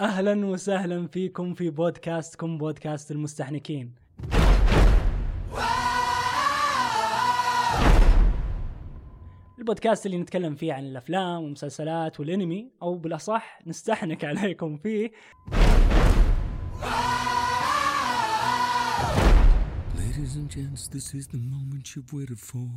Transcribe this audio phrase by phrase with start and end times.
[0.00, 3.94] أهلا وسهلا فيكم في بودكاستكم بودكاست المستحنكين.
[9.58, 15.10] البودكاست اللي نتكلم فيه عن الأفلام والمسلسلات والأنمي أو بالأصح نستحنك عليكم فيه.
[19.98, 22.68] Ladies and gents, this is the moment you've waited for.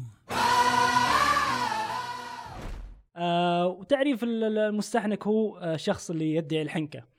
[3.16, 7.11] آه وتعريف ال- ال- المستحنك هو آه الشخص اللي يدعي الحنكة.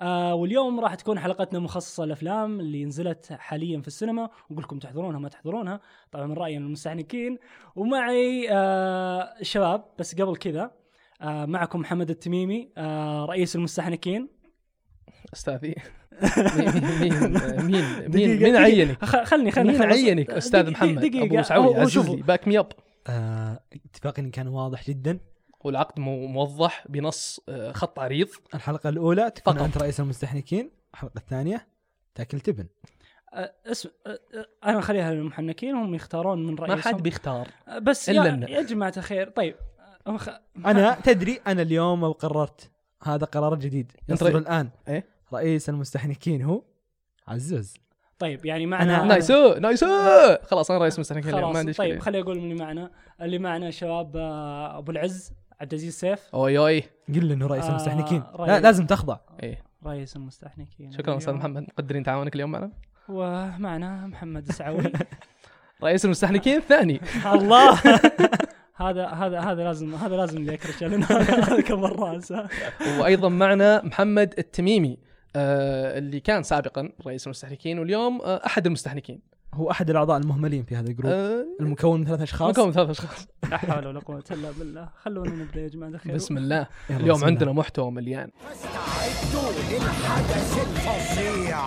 [0.00, 4.30] آه واليوم راح تكون حلقتنا مخصصة للافلام اللي نزلت حاليا في السينما.
[4.50, 5.80] ونقول لكم تحضرونها ما تحضرونها.
[6.12, 7.38] طبعا من رأيي المستحنكين
[7.76, 10.70] ومعي آه الشباب بس قبل كذا
[11.22, 14.28] آه معكم محمد التميمي آه رئيس المستحنكين
[15.34, 15.74] أستاذي.
[17.00, 18.56] مين مين مين مين.
[18.56, 19.82] عينك؟ خلني خلني مين.
[19.82, 21.56] عينك أستاذ محمد؟ دقيقة.
[21.56, 22.14] أبو.
[22.14, 22.72] لي back me up.
[23.06, 23.60] آه،
[23.94, 25.18] اتفاقي كان واضح جدا.
[25.64, 28.28] والعقد مو- موضح بنص آه، خط عريض.
[28.54, 29.62] الحلقة الأولى تكون فقط.
[29.64, 31.66] أنت رئيس المستحنكين الحلقة الثانية
[32.14, 32.66] تاكل تبن.
[33.34, 34.18] آه اسم آه
[34.64, 36.94] أنا أخليها للمحنكين هم يختارون من ما رئيسهم.
[36.94, 37.48] حد بيختار
[37.82, 38.48] بس إلا يا.
[38.56, 39.54] يا جماعة الخير طيب.
[40.06, 40.28] آه، خ...
[40.66, 42.70] أنا تدري أنا اليوم لو قررت
[43.02, 46.62] هذا قرار جديد يصدر رأي- الآن إيه؟ رئيس المستحنكين هو
[47.28, 47.74] عزوز.
[48.18, 49.86] طيب يعني معنا أنا- نايسو نايسو!
[50.42, 52.90] خلاص أنا رئيس مستحنكين اليوم ما خلاص عندي طيب اشكاليه خلي أقول من اللي معنا.
[53.20, 54.16] اللي معنا شباب
[54.76, 55.32] أبو العز.
[55.60, 56.80] عبد العزيز سيف أوي أوي.
[57.14, 58.22] قل له إنه رئيس آه، المستحنكين.
[58.38, 59.18] لا لازم تخضع.
[59.42, 59.62] إيه.
[59.86, 60.92] رئيس المستحنكين.
[60.92, 61.34] شكرا أستاذ.
[61.34, 61.62] محمد.
[61.62, 62.70] مقدرين تعاونك اليوم معنا؟
[63.08, 64.92] ومعنا محمد السعوي.
[65.84, 67.00] رئيس المستحنكين الثاني.
[67.26, 67.78] الله.
[68.76, 72.48] هذا هذا هذا لازم هذا لازم يكرش لأن هذا كبر راسه
[72.98, 74.98] وأيضا معنا محمد التميمي
[75.36, 79.20] آه اللي كان سابقا رئيس المستحنكين واليوم آه أحد المستحنكين.
[79.54, 81.12] هو أحد الأعضاء المهملين في هذا الجروب.
[81.12, 81.44] آه.
[81.60, 82.50] المكون من ثلاث أشخاص.
[82.50, 83.26] مكون من ثلاث أشخاص.
[83.50, 84.88] لا حول ولا قوة إلا بالله.
[85.02, 85.90] خلونا نبدأ يا جماعة.
[85.90, 86.66] الخير بسم الله.
[86.90, 87.26] اليوم بسم الله.
[87.26, 88.30] عندنا محتوى مليان.
[88.52, 91.58] استعدوا للحدث الفظيع.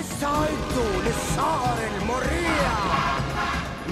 [0.00, 2.97] استعدوا للسهر المريع.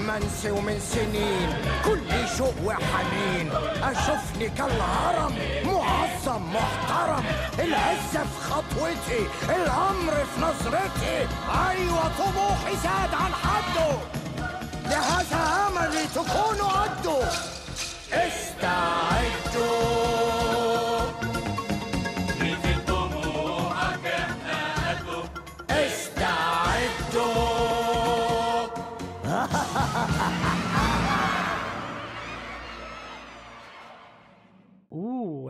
[0.07, 1.49] منسي ومن سنين
[1.85, 3.51] كل شوق وحنين
[3.83, 5.35] أشوفني كالهرم
[5.65, 7.25] معظم محترم.
[7.59, 11.17] العزة في خطوتي الأمر في نظرتي.
[11.69, 13.91] أيوه طموحي زاد عن حده.
[14.85, 17.21] لهذا أملي تكونوا قده
[18.13, 18.37] استعدوا
[19.47, 20.26] استعدوا.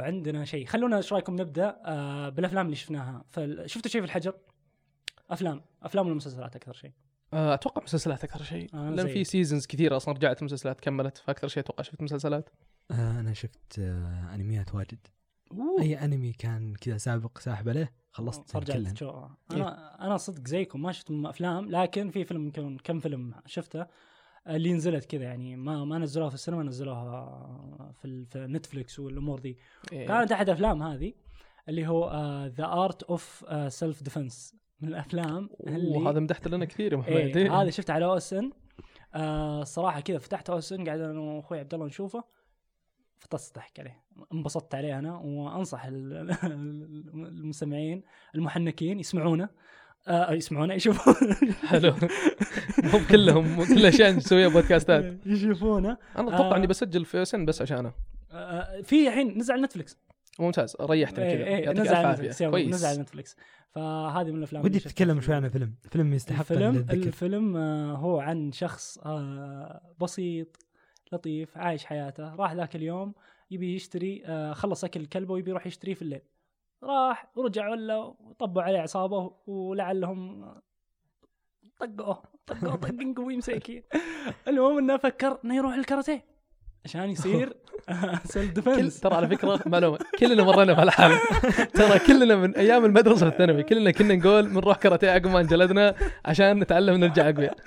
[0.07, 0.65] عندنا شيء.
[0.65, 3.25] خلونا إيش رأيكم نبدأ؟ آه بالأفلام اللي شفناها.
[3.65, 4.33] شفتوا شيء في الحجر؟
[5.29, 5.61] أفلام.
[5.83, 6.91] أفلام ولا مسلسلات أكثر شيء؟
[7.33, 8.69] آه، أتوقع مسلسلات أكثر شيء.
[8.73, 9.07] آه، لأن.
[9.07, 12.49] في seasons كثيرة أصلا رجعت مسلسلات كملت فأكثر شيء أتوقع شفت مسلسلات.
[12.91, 15.07] آه، أنا شفت آه، أنميات واجد.
[15.51, 15.81] أوه.
[15.81, 18.95] أي أنمي كان كذا سابق ساحب عليه خلصت فرجعت كلهن.
[18.95, 23.85] شو؟ أنا أنا صدق زيكم ما شفت أفلام لكن في فيلم كم فيلم شفته.
[24.55, 29.57] اللي نزلت كذا يعني ما ما نزلوها في السينما نزلوها في, في نتفلكس والأمور ذي.
[29.93, 30.07] إيه.
[30.07, 31.13] كانت أحد أفلام هذه
[31.69, 32.09] اللي هو
[32.47, 37.61] The Art of Self-Defense من الأفلام اللي وهذا مدحت لنا كثير يا محمد إيه إيه.
[37.61, 38.51] هذا شفته على OSN.
[39.15, 42.23] آه صراحة كذا فتحت OSN قاعد أنا وأخوي عبد الله نشوفه.
[43.17, 44.03] فطست ضحك عليه.
[44.33, 46.31] انبسطت عليه أنا وأنصح ال-
[47.13, 48.03] المستمعين
[48.35, 49.49] المحنكين يسمعونه.
[50.07, 51.13] آه يسمعونه يشوفون
[51.67, 51.93] حلو.
[52.83, 55.13] مو كلهم مو كل الاشياء نسويها بودكاستات.
[55.25, 56.57] يشوفونه أنا أتوقع آه.
[56.57, 57.93] إني بسجل في OSN بس عشانه
[58.31, 59.97] آه في الحين نزل على نتفلكس
[60.39, 60.75] ممتاز.
[60.81, 61.47] ريحتنا إيه، كذا.
[61.47, 62.67] يعطيك نزل الف على عافيه نتفلكس كويس.
[62.75, 63.35] نزل على نتفلكس
[63.71, 67.07] فهذه من الأفلام ودي تتكلم شوي عن فيلم فيلم يستحق الفيلم الذكر.
[67.07, 70.57] الفيلم آه، هو عن شخص آه، بسيط
[71.11, 73.13] لطيف عايش حياته راح ذاك اليوم
[73.51, 76.21] يبي يشتري آه، خلص أكل كلبه ويبي يروح يشتريه في الليل.
[76.83, 80.45] راح ورجع ولا طبوا عليه عصابة ولعلهم
[81.79, 83.83] طقوه طقوه طقين قوي مساكين
[84.47, 86.25] المهم إنه فكر إنه يروح الكاراتيه
[86.85, 87.57] عشان يصير
[88.31, 91.19] self-defense ترى على فكرة معلومة كلنا مرينا بهالحاله
[91.73, 96.59] ترى كلنا من أيام المدرسة الثانوي كلنا كنا نقول بنروح كاراتيه عقب ما انجلدنا عشان
[96.59, 97.57] نتعلم نرجع أقوياء.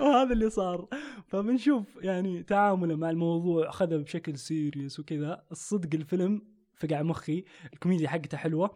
[0.00, 0.88] وهذا اللي صار.
[1.28, 5.42] فبنشوف يعني تعامله مع الموضوع أخذه بشكل serious وكذا.
[5.52, 6.42] الصدق الفيلم
[6.80, 8.74] فقع مخي الكوميديا حقته حلوة.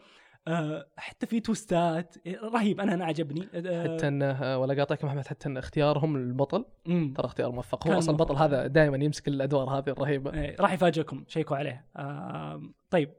[0.49, 3.49] أه حتى في توستات رهيب أنا أنا عجبني.
[3.55, 6.65] أه حتى إنه ولا قاطعك محمد حتى إن اختيارهم للبطل.
[6.87, 7.87] ترى اختيار موفق.
[7.87, 8.37] هو أصلا البطل.
[8.37, 10.35] هذا دائما يمسك الأدوار هذه الرهيبة.
[10.35, 11.85] إيه، راح يفاجئكم شيكوا عليه.
[11.97, 13.11] أه طيب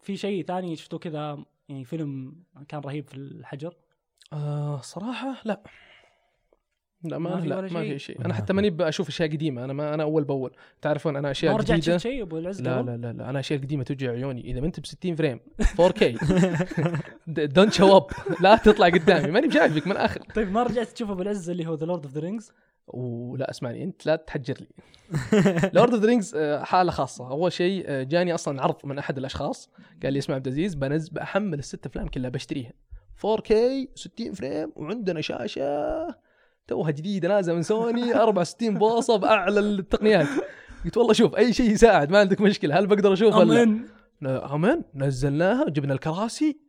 [0.00, 3.74] في شيء ثاني شفتوه كذا يعني فيلم كان رهيب في الحجر؟
[4.32, 5.62] آه صراحة لا.
[7.04, 8.24] لا ما, ما في لا ولا ما؟ في شيء.
[8.24, 9.64] أنا حتى ماني بشوف أشياء قديمة.
[9.64, 10.52] أنا ما أنا أول بأول.
[10.82, 11.98] تعرفون أنا أشياء ما رجعت جديدة.
[11.98, 13.30] شيء أبو العز لا؟ لا لا لا.
[13.30, 14.50] أنا أشياء قديمة توجع عيوني.
[14.50, 16.04] إذا ما أنت ب 60 فريم 4K
[17.26, 18.06] don't show up
[18.40, 19.30] لا تطلع قدامي.
[19.30, 22.14] ماني بجايبك من الآخر طيب ما رجعت تشوف أبو العز اللي هو The Lord of
[22.14, 22.52] the Rings
[22.86, 23.84] ولا اسمعني.
[23.84, 24.68] أنت لا تحجر لي.
[25.74, 27.30] Lord of the Rings حالة خاصة.
[27.30, 29.70] أول شيء آه، جاني أصلا عرض من أحد الأشخاص.
[30.02, 32.72] قال لي اسمع عبد العزيز بنزل بحمل الست أفلام كلها بشتريها.
[33.26, 33.52] 4K
[33.94, 36.29] 60 frame وعندنا شاشة.
[36.66, 40.26] توها جديدة نازلة من سوني 64 بوصه باعلى التقنيات.
[40.84, 42.78] قلت والله شوف أي شيء يساعد ما عندك مشكلة.
[42.78, 43.86] هل بقدر أشوف ولا لا؟ امن
[44.26, 44.82] آمين.
[44.94, 46.60] نزلناها جبنا الكراسي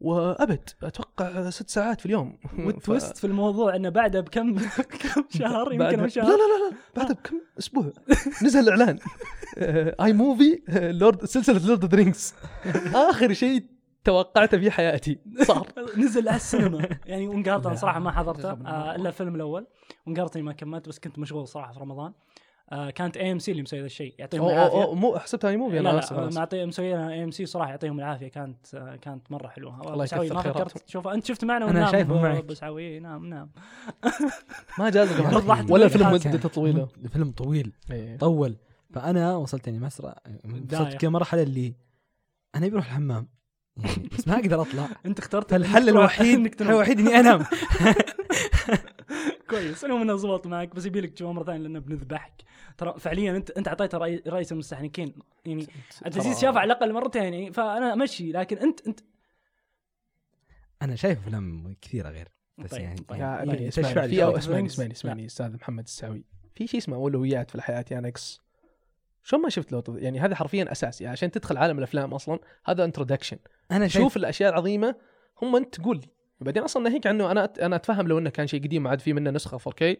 [0.00, 0.68] وأبد.
[0.82, 2.38] أتوقع ست ساعات في اليوم.
[2.58, 4.58] وال twist في الموضوع إنه بعده بكم
[5.14, 6.24] كم شهر؟ بعد يمكن لا شهر.
[6.24, 7.92] لا لا لا بعد بكم أسبوع.
[8.42, 8.98] نزل الإعلان.
[10.00, 12.34] اي موفي لورد سلسلة Lord of Rings
[12.94, 13.75] آخر شيء
[14.06, 15.18] توقعته في حياتي.
[15.42, 15.66] صار.
[15.98, 16.88] نزل على السينما.
[17.06, 18.50] يعني ونقارطن صراحة ما حضرته.
[18.50, 19.66] آه إلا الفيلم الأول.
[20.06, 22.12] ونقارطني ما كملت بس كنت مشغول صراحة في رمضان.
[22.72, 24.82] آه كانت AMC اللي مسوي ذا الشيء يعطيهم العافية.
[24.82, 26.38] أوه مو حسبتها اي موفي أنا آسف، أنا لا آسف.
[26.38, 28.28] معطي مسويها AMC صراحة يعطيهم العافية.
[28.28, 29.92] كانت آه كانت مرة حلوة.
[29.92, 30.64] الله يكثر ما خيراتهم.
[30.68, 30.78] فكرت.
[30.78, 31.92] تشوفها أنت شفت معنا أنا ونام.
[31.92, 32.44] شايفه معك.
[32.44, 33.00] بسعوي.
[33.00, 33.50] نام نام.
[34.78, 35.08] ما جاز
[35.70, 36.12] ولا الفيلم.
[36.12, 37.72] مدته طويله الفيلم طويل.
[37.90, 38.16] إيه.
[38.18, 38.56] طول.
[38.94, 40.16] فأنا وصلت يعني مسرع.
[40.72, 41.74] وصلت كذا مرحلة اللي
[42.54, 43.28] أنا ابي أروح الحمام.
[44.18, 44.88] بس ما أقدر أطلع.
[45.06, 46.70] أنت اخترت تروح- الوحيد إنك الحل تنام.
[46.72, 47.44] الوحيد إني أنام.
[49.50, 49.84] كويس.
[49.84, 52.32] المهم انه زبط معك بس يبي لك تشوفها مرة ثانية لأنه بنذبحك.
[52.78, 55.12] ترى فعليا انت أنت اعطيته رئي- رئيس المستحنكين.
[55.46, 55.66] يعني
[56.02, 59.00] عبد العزيز شافه على الأقل مرتين يعني فأنا امشي لكن انت انت
[60.82, 62.28] أنا شايف أفلام كثيرة غير
[62.58, 63.20] بس طيب، يعني طيب.
[63.20, 66.24] يا يعني تشفع إسمعني؟ إسمعني إسمعني إستاذ محمد السعوي.
[66.54, 68.40] في شيء اسمه أولويات في الحياة يا نكس؟
[69.26, 72.84] شلون ما شفت لو يعني هذا حرفيا أساس يعني عشان تدخل عالم الأفلام أصلا هذا
[72.84, 73.36] introduction
[73.70, 74.94] أنا شوف شوف الأشياء العظيمة
[75.42, 76.06] هم أنت تقول لي
[76.40, 79.30] بعدين أصلا ناهيك عنه أنا أنا أتفهم لو إنه كان شيء قديم وعاد في منه
[79.30, 79.96] نسخة 4K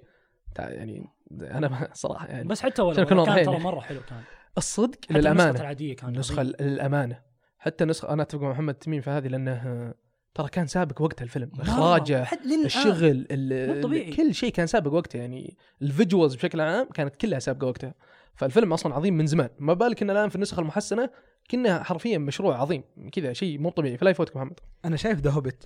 [0.55, 1.07] تع- يعني
[1.41, 2.95] أنا صراحة يعني بس حتى ولو
[3.25, 3.45] كان.
[3.45, 4.21] ترى مرة حلو كان
[4.59, 6.43] الصدق للأمانة العادية كان النسخة.
[6.43, 7.21] للامانه
[7.59, 9.95] حتى نسخه أنا أتفق مع محمد تميم في هذه لأنه آه،
[10.35, 11.51] ترى كان سابق وقتها الفيلم.
[11.61, 12.65] إخراجه للآن.
[12.65, 14.17] الشغل ال-.
[14.17, 17.95] كل شيء كان سابق وقته يعني الفيجوالز بشكل عام كانت كلها سابقة وقتها
[18.37, 19.51] فالفيلم أصلا عظيم من زمان.
[19.59, 21.11] ما بالك إن الآن في النسخة المحسنة
[21.51, 22.83] كنا حرفيا مشروع عظيم.
[23.13, 23.99] كذا شيء مو طبيعي.
[23.99, 24.61] فلا يفوتك محمد.
[24.85, 25.65] أنا شايف The Hobbit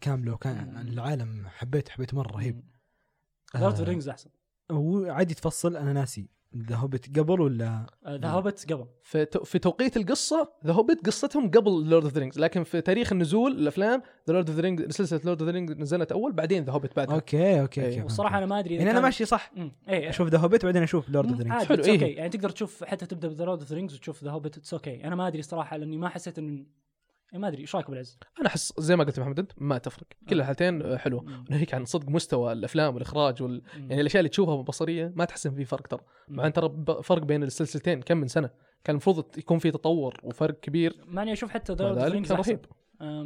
[0.00, 2.64] كامله وكان العالم حبيت حبيت مرة رهيب.
[3.54, 4.30] Lord of آه، Rings أحسن.
[4.70, 6.39] وعادي تفصل أنا ناسي.
[6.56, 8.86] The Hobbit قبل ولا؟ The Hobbit قبل.
[9.02, 12.80] في تو- في توقيت القصة The Hobbit قصتهم قبل Lord of the Rings لكن في
[12.80, 16.32] تاريخ النزول الأفلام The Lord of the Rings سلسلة Lord of the Rings نزلت أول
[16.32, 17.14] بعدين The Hobbit بعدها.
[17.14, 17.88] okay okay إيه.
[17.88, 18.02] okay.
[18.02, 19.50] والصراحه أنا ما أدري يعني أنا كان- ماشي صح.
[19.56, 19.72] مم.
[19.88, 21.92] اي أشوف The Hobbit بعدين أشوف Lord of the Rings حلو، إيه.
[21.92, 24.74] okay يعني تقدر تشوف حتى تبدأ ب The Lord of Rings وتشوف The Hobbit it's
[24.74, 26.80] okay أنا ما أدري صراحة لأني ما حسيت إنه إيه
[27.32, 30.06] ما أدري إيش رأيك ابو العز؟ أنا أحس زي ما قلت محمد أنت ما تفرق.
[30.28, 31.22] كل الحالتين آه، حلوة.
[31.22, 31.44] مم.
[31.50, 33.62] ناهيك عن صدق مستوى الأفلام والإخراج وال...
[33.76, 33.90] مم.
[33.90, 36.00] يعني الأشياء اللي تشوفها بصرية ما تحس ان في فرق ترى.
[36.28, 36.72] مع إن ترى
[37.02, 38.50] فرق بين السلسلتين كم من سنة.
[38.84, 40.96] كان المفروض يكون في تطور وفرق كبير.
[41.08, 42.60] مع اني أشوف حتى ذا ذلك رهيب.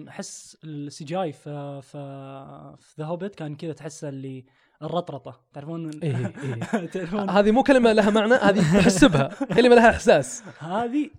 [0.09, 4.45] أحس ال CGI في في The Hobbit كان كذا تحسه اللي
[4.83, 5.41] الرطرطة.
[5.53, 6.87] تعرفون إيه، إيه.
[6.93, 10.43] تعرفون؟ هذه مو كلمة لها معنى هذه تحس بها كلمة لها إحساس.
[10.59, 11.11] هذه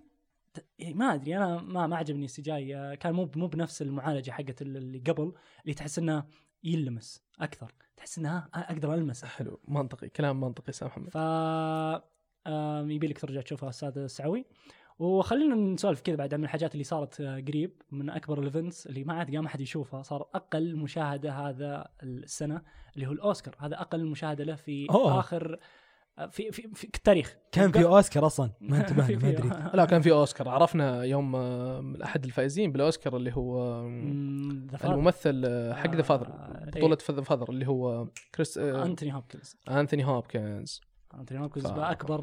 [0.78, 4.62] يعني ما أدري أنا ما ما عجبني ال CG كان مو مو بنفس المعالجة حقت
[4.62, 5.32] اللي قبل
[5.62, 6.24] اللي تحس إنه
[6.64, 11.10] يلمس أكثر تحس إنها أقدر المسه حلو منطقي كلام منطقي سام محمد.
[11.10, 11.16] ف
[12.90, 14.44] يبي لك ترجع تشوفها أستاذ السعوي
[14.98, 19.04] وخلينا نسولف كذا بعد عن الحاجات اللي صارت آه، قريب من أكبر ال events اللي
[19.04, 22.62] ما عاد قام احد يشوفها صار أقل مشاهدة هذا السنة
[22.94, 23.54] اللي هو الأوسكار.
[23.58, 25.18] هذا أقل مشاهدة له في أوه.
[25.18, 25.58] آخر آه،
[26.30, 27.36] في في, في التاريخ.
[27.52, 28.50] كان في أوسكار أصلا.
[28.60, 29.70] ما انتبهنا ما أدري.
[29.74, 30.48] لا كان في أوسكار.
[30.48, 33.80] عرفنا يوم آه، من أحد الفائزين بالأوسكار اللي هو.
[34.84, 39.56] الممثل آه، حق The Father آه، بطولة The Father اللي هو كريس أنتوني هوبكنز.
[39.68, 40.80] انثوني هوبكنز.
[41.14, 42.22] أنتوني هوبكنز اكبر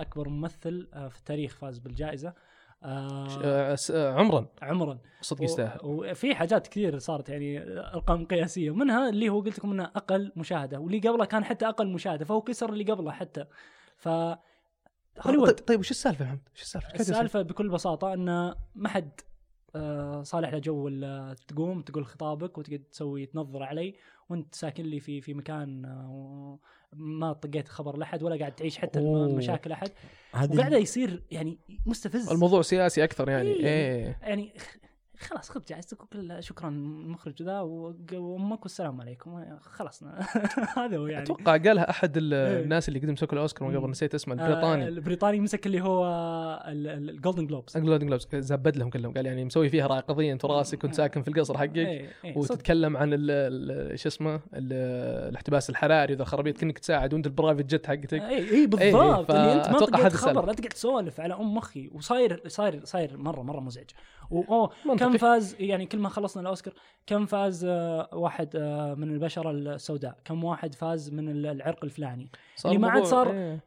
[0.00, 2.34] أكبر ممثل في التاريخ فاز بالجائزة.
[2.82, 4.46] آه، عمرا.
[4.62, 4.98] عمرا.
[5.20, 5.78] صدق يستاهل.
[5.82, 8.74] وفي حاجات كثير صارت يعني أرقام قياسية.
[8.74, 12.40] منها اللي هو قلت لكم إنه أقل مشاهدة واللي قبله كان حتى أقل مشاهدة فهو
[12.42, 13.44] كسر اللي قبله حتى.
[13.96, 14.08] ف
[15.20, 15.50] هوليوود.
[15.50, 19.20] طيب, طيب وش السالفة يا محمد؟ وش السالفة؟ السالفة بكل بساطة إنه ما حد
[20.22, 20.88] صالح له جو
[21.48, 23.94] تقوم تقول خطابك وتقعد تسوي تنظر علي
[24.28, 26.58] وانت ساكن لي في في مكان آه،
[26.92, 29.34] ما طقيت خبر لأحد ولا قاعد تعيش حتى أوه.
[29.36, 29.90] مشاكل أحد
[30.34, 33.66] وقاعد يصير يعني مستفز الموضوع سياسي أكثر يعني إيه.
[33.66, 34.76] إيه يعني خ-
[35.20, 39.44] خلاص خذ جائزتك وقل شكرا المخرج ذا وامك والسلام عليكم.
[39.60, 40.26] خلصنا
[40.76, 41.22] هذا هو يعني.
[41.22, 42.62] أتوقع قالها أحد إيه.
[42.62, 43.90] الناس اللي قد مسكوا الأوسكار من قبل.
[43.90, 44.88] نسيت اسمه آه، البريطاني.
[44.88, 46.04] البريطاني مسك اللي هو
[46.66, 49.14] ال Golden Globes Golden Globes زبد لهم كلهم.
[49.14, 51.76] قال يعني مسوي فيها راعي قضيه انت راسك كنت ساكن في القصر حقك.
[51.76, 52.08] إيه،.
[52.36, 53.10] وتتكلم عن
[53.96, 54.40] شو اسمه ال-
[55.28, 58.14] الاحتباس الحراري وذا الخرابيط كنك تساعد وانت ال private jet حقتك.
[58.14, 59.30] اي اي بالضبط.
[59.30, 60.46] إيه، اللي أنت ما تقعد خبر.
[60.46, 63.86] لا تقعد تسولف على أم مخي وصاير صاير صاير مره مرة مزعج.
[64.30, 65.09] واوه منطقي.
[65.12, 66.74] كم فاز يعني كل ما خلصنا الأوسكار
[67.06, 72.30] كم فاز آه، واحد آه، من البشرة السوداء؟ كم واحد فاز من ال- العرق الفلاني؟
[72.64, 73.60] اللي ما عاد صار- إيه.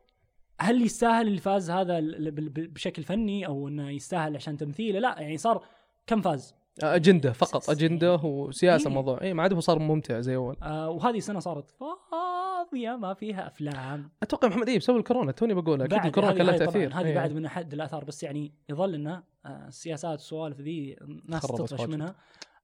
[0.62, 2.00] هل يستاهل اللي فاز هذا
[2.50, 5.66] بشكل فني أو إنه يستاهل عشان تمثيله؟ لا يعني صار
[6.08, 8.88] كم فاز؟ أجندة فقط أجندة وسياسة إيه.
[8.88, 10.56] الموضوع اي ما عاد هو صار ممتع زي أول.
[10.64, 14.12] آه وهذه السنة صارت فاضية ما فيها أفلام.
[14.24, 16.94] أتوقع محمد إيه بسبب الكورونا توني بقول أكيد الكورونا كان له هذه طبعاً، تأثير.
[16.94, 17.16] هذه إيه.
[17.16, 21.82] بعد من أحد الآثار بس يعني يظل إنه آه، السياسات والسوالف ذي ناس تطفش.
[21.82, 22.16] منها.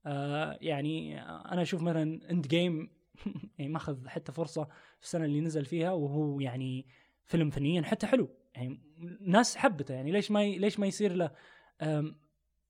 [0.05, 2.89] آه، يعني أنا أشوف مثلا إند جيم
[3.57, 4.63] يعني ماخذ حتى فرصة
[4.99, 6.85] في السنة اللي نزل فيها وهو يعني
[7.25, 8.29] فيلم فنيا حتى حلو.
[8.55, 8.81] يعني
[9.21, 11.31] ناس حبته يعني ليش ما ي- ليش ما يصير له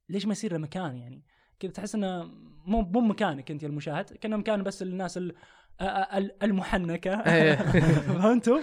[0.09, 1.23] ليش ما يصير له مكان يعني؟
[1.59, 2.23] كذا تحس إنه
[2.65, 5.35] مو مو مكانك أنت يا المشاهد كأنه مكان بس للناس ال-
[5.81, 7.11] ال- المحنكة.
[7.13, 7.55] إيه.
[8.19, 8.59] فهمتوا؟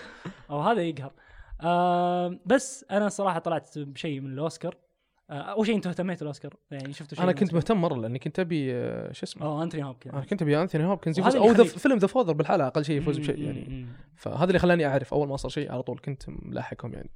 [0.51, 1.13] أو هذا يقهر.
[1.61, 4.75] آه بس أنا صراحة طلعت بشيء من الأوسكار.
[5.31, 8.39] آه أول شيء أنتم اهتميتوا الاوسكار يعني شفتوا شيء أنا كنت؟ مهتم مرة لأني كنت
[8.41, 10.15] أبي آه، شو اسمه؟ أوه أنتوني هوبكنز.
[10.15, 11.19] أنا كنت أبي انثوني هوبكنز.
[11.19, 13.87] يفوز أو يخليك- فيلم The Father بالحلقة أقل شيء يفوز بشيء يعني.
[14.17, 17.11] فهذا اللي خلاني أعرف أول ما صار شيء على طول كنت ملاحقهم يعني.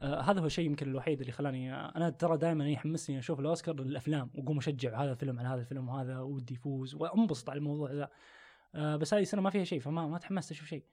[0.00, 4.30] آه هذا هو الشيء يمكن الوحيد اللي خلاني أنا ترى دائما يحمسني أشوف الأوسكار للأفلام
[4.34, 8.08] وأقوم أشجع هذا الفيلم على هذا الفيلم وهذا ودي يفوز وأنبسط على الموضوع ذا.
[8.74, 10.84] آه بس هذه السنة ما فيها شيء فما ما تحمست أشوف شيء.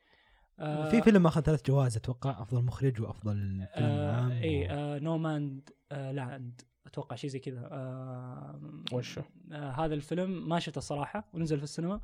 [0.59, 4.99] آه في فيلم أخذ ثلاث جوائز أتوقع أفضل مخرج وأفضل فيلم آه عام اي آه
[4.99, 7.69] Nomad آه land أتوقع شيء زي كذا.
[7.71, 8.59] آه
[8.93, 12.01] وشو؟ آه هذا الفيلم ما شفته الصراحه ونزل في السينما.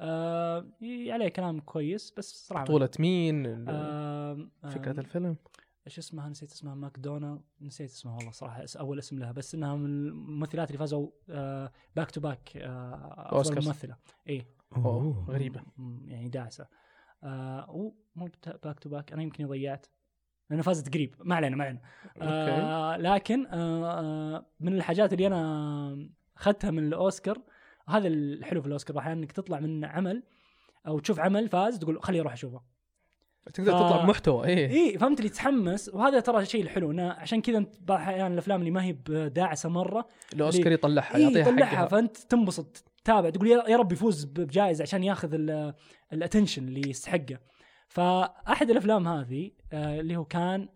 [0.00, 5.36] آه عليه كلام كويس بس صراحة بطولة مين؟ آه آه فكرة الفيلم؟
[5.88, 6.74] إيش اسمها؟ نسيت اسمها.
[6.74, 7.40] ماكدونا.
[7.60, 8.66] نسيت اسمها والله صراحة.
[8.66, 9.32] أس- أول اسم لها.
[9.32, 11.08] بس إنها من الممثلات اللي فازوا
[11.96, 13.66] back to back أفضل أوسكارز.
[13.66, 13.96] ممثلة.
[14.28, 15.62] اي أوه، غريبة.
[16.04, 16.66] يعني داعسة.
[17.22, 18.30] آه مو
[18.62, 19.86] back to back أنا يمكن ضيعت.
[20.50, 21.14] لأنه فازت قريب.
[21.24, 21.80] ما علينا ما علينا.
[22.22, 27.38] آه لكن آه آه من الحاجات اللي أنا أخذتها من الأوسكار
[27.88, 28.98] هذا الحلو في الأوسكار.
[28.98, 30.22] أحيانا إنك تطلع من عمل
[30.86, 32.60] أو تشوف عمل فاز تقول خليني أروح اشوفه
[33.54, 34.70] تقدر ف- تطلع بمحتوى إيه.
[34.70, 35.88] اي فهمت اللي تحمس.
[35.94, 39.68] وهذا ترى الشيء الحلو انه عشان كذا أنت بعض الأحيان الأفلام اللي ما هي بداعسة
[39.68, 41.86] مرة الاوسكار يطلعها اي يعطيها يطلعها حقها.
[41.86, 45.34] فأنت تنبسط تتابع تقول يا رب يفوز بجائزة عشان ياخذ
[46.12, 47.38] ال attention اللي يستحقه.
[47.88, 50.68] فأحد الأفلام هذه آه اللي هو كان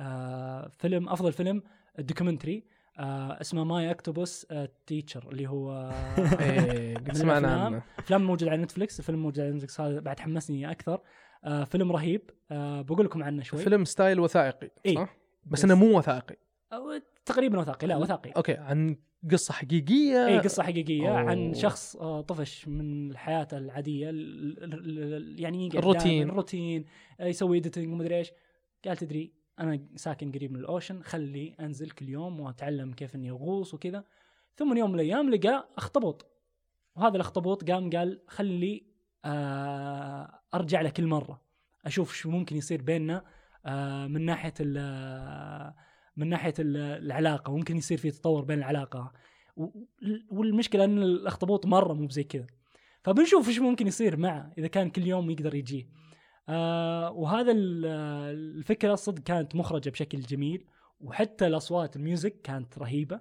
[0.00, 1.62] آه فيلم أفضل فيلم
[1.98, 2.64] documentary
[2.98, 4.46] آه اسمه My Octopus
[4.86, 5.90] Teacher اللي هو
[7.08, 7.48] من سمعنا.
[7.64, 7.82] عنه.
[8.04, 11.00] فيلم موجود على نتفلكس الفيلم موجود على نتفلكس هذا بعد حمسني أكثر.
[11.44, 12.30] آه فيلم رهيب.
[12.50, 13.60] آه بقول لكم عنه شوي.
[13.62, 14.94] فيلم style وثائقي إيه.
[14.94, 16.36] صح؟ بس بس- إنه مو وثائقي.
[16.72, 17.86] أو تقريبا وثائقي.
[17.86, 18.30] لا وثائقي.
[18.30, 18.96] okay عن
[19.30, 20.26] قصة حقيقية.
[20.26, 21.16] اي قصة حقيقية أوه.
[21.18, 26.28] عن شخص آه، طفش من حياته العادية ال- ال- ال- يعني الروتين.
[26.28, 26.84] الروتين.
[27.20, 28.30] آه، يسوي editing ومدري إيش.
[28.86, 33.30] قال تدري أنا ساكن قريب من ال ocean خلي أنزل كل يوم وأتعلم كيف إني
[33.30, 34.04] أغوص وكذا.
[34.56, 36.26] ثم من يوم من الأيام لقى اخطبوط
[36.96, 38.86] وهذا الاخطبوط قام قال خلي
[39.24, 41.40] آه أرجع له كل مرة.
[41.86, 43.24] أشوف شو ممكن يصير بيننا
[43.66, 45.74] آه من ناحية ال-
[46.16, 47.56] من ناحية ال- العلاقة.
[47.56, 49.12] ممكن يصير في تطور بين العلاقة.
[50.30, 52.46] والمشكلة إن الأخطبوط مرة مو بزي كذا.
[53.04, 55.88] فبنشوف إيش ممكن يصير معه إذا كان كل يوم يقدر يجيه
[56.48, 57.86] آه وهذا ال-
[58.58, 60.64] الفكرة صدق كانت مخرجة بشكل جميل.
[61.00, 63.20] وحتى الأصوات الميوزك كانت رهيبة.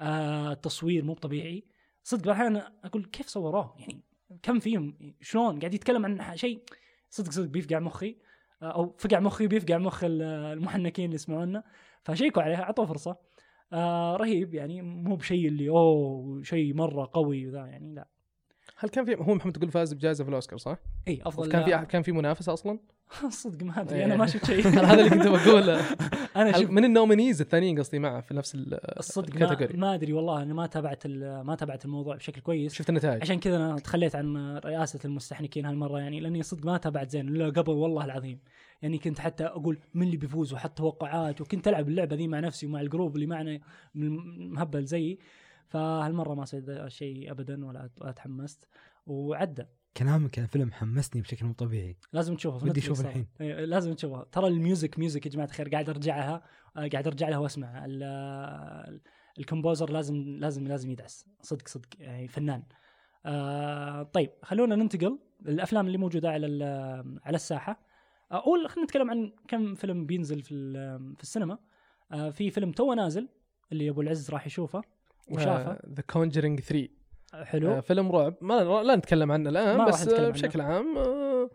[0.00, 1.64] آه التصوير مو طبيعي
[2.02, 4.04] صدق أحيانا أقول كيف صوروه؟ يعني
[4.42, 6.62] كم فيهم شلون قاعد يتكلم عن شيء؟
[7.10, 8.16] صدق صدق بيفقع مخي.
[8.62, 11.64] آه، أو فقع مخي بيفقع مخ ال- المحنكين اللي يسمعونا.
[12.02, 13.16] فشيكوا عليه أعطوه فرصة.
[13.72, 18.08] آه رهيب يعني مو بشيء اللي أوه شيء مرة قوي وذا يعني لا.
[18.78, 20.76] هل كان في هو محمد تقول فاز بجائزة في الأوسكار صح؟
[21.08, 22.78] إي أفضل كان في كان في منافسة أصلا؟
[23.30, 24.04] صدق ما أدري إيه.
[24.04, 24.68] أنا ما شفت شيء.
[24.68, 25.80] هذا اللي كنت بقوله.
[26.36, 26.70] أنا شفت.
[26.70, 30.12] من ال nominees الثانيين قصدي معه في نفس ال- الصدق ما, ال category ما أدري
[30.12, 32.74] والله أنا ما تابعت ما تابعت الموضوع بشكل كويس.
[32.74, 33.22] شفت النتائج.
[33.22, 37.48] عشان كذا أنا تخليت عن رئاسة المستحنكين هالمرة يعني لأني صدق ما تابعت زين إلا
[37.50, 38.38] قبل والله العظيم.
[38.82, 42.66] يعني كنت حتى أقول من اللي بيفوز وحط توقعات وكنت ألعب اللعبة ذي مع نفسي
[42.66, 43.60] ومع ال group اللي معنا
[43.94, 45.18] مهبل زيي.
[45.68, 48.68] فهالمرة ما سويت الشيء ابدا ولا تحمست
[49.06, 49.64] وعدى.
[49.96, 51.96] كلامك عن الفيلم حمسني بشكل مو طبيعي.
[52.12, 53.08] لازم تشوفه أشوفه ترى.
[53.10, 53.26] الحين.
[53.40, 54.22] إيه، لازم تشوفه.
[54.32, 56.42] ترى ال music music يا جماعة الخير قاعد أرجعها
[56.76, 59.00] آه، قاعد أرجع لها واسمع ال-
[59.38, 61.26] ال composer لازم لازم لازم يدعس.
[61.42, 62.62] صدق صدق يعني فنان.
[63.26, 66.46] آه طيب خلونا ننتقل للأفلام اللي موجودة على
[67.24, 67.80] على الساحة.
[68.32, 70.54] آه، أول خلينا نتكلم عن كم فيلم بينزل في
[71.16, 71.58] في السينما.
[72.12, 73.28] آه في فيلم تو نازل
[73.72, 74.82] اللي أبو العز راح يشوفه.
[75.30, 76.88] وشافه The Conjuring 3
[77.34, 77.70] حلو.
[77.70, 78.34] آه فيلم رعب.
[78.40, 80.30] ما لا نتكلم عنه الآن بس نتكلم آه عنه.
[80.32, 81.50] بشكل عام آه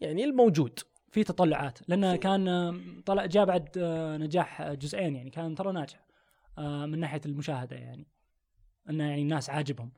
[0.00, 0.78] يعني الموجود.
[1.10, 1.78] في تطلعات.
[1.88, 2.74] لأنه كان آه،
[3.06, 5.30] طلع جاء بعد آه، نجاح جزئين يعني.
[5.30, 6.06] كان ترى ناجح
[6.58, 8.06] من ناحية المشاهدة يعني.
[8.90, 9.92] إنه يعني الناس عاجبهم.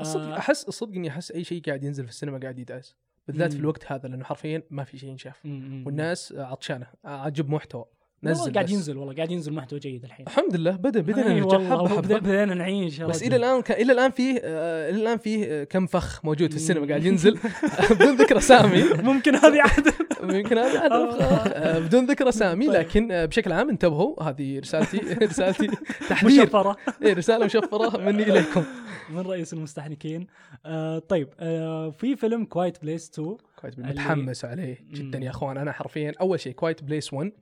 [0.00, 2.96] الصدق أحس الصدق إني أحس أي شيء قاعد ينزل في السينما قاعد يدعس.
[3.26, 3.58] بالذات في.
[3.58, 5.46] الوقت هذا لأنه حرفيا ما في شيء ينشاف.
[5.86, 7.84] والناس عطشانة عجب محتوى.
[8.24, 8.70] نزل قاعد.
[8.70, 10.26] ينزل والله قاعد ينزل محتوى جيد الحين.
[10.26, 13.22] الحمد لله بدا بدينا إي نرجع والله حبه بد- حبه بدينا نعيش بس.
[13.22, 16.56] إلى الآن كان إلى الآن فيه آه، إلى الآن فيه آه، كم فخ موجود في
[16.56, 17.38] السينما قاعد ينزل.
[17.90, 18.82] بدون ذكر أسامي.
[19.02, 19.86] ممكن هذه عاد
[20.34, 21.78] يمكن هذا عاد آه.
[21.78, 22.76] بدون ذكر أسامي طيب.
[22.76, 25.68] لكن بشكل عام انتبهوا هذه رسالتي رسالتي
[26.08, 26.42] تحذير.
[26.42, 28.64] مشفره إيه، رسالة مشفرة مني إليكم.
[29.10, 30.26] من رئيس المستحنكين
[30.66, 35.18] آه طيب آه في فيلم Quiet Place 2 كويس اللي- متحمس عليه جدا.
[35.18, 35.56] يا أخوان.
[35.56, 37.32] أنا حرفيا أول شيء Quiet Place 1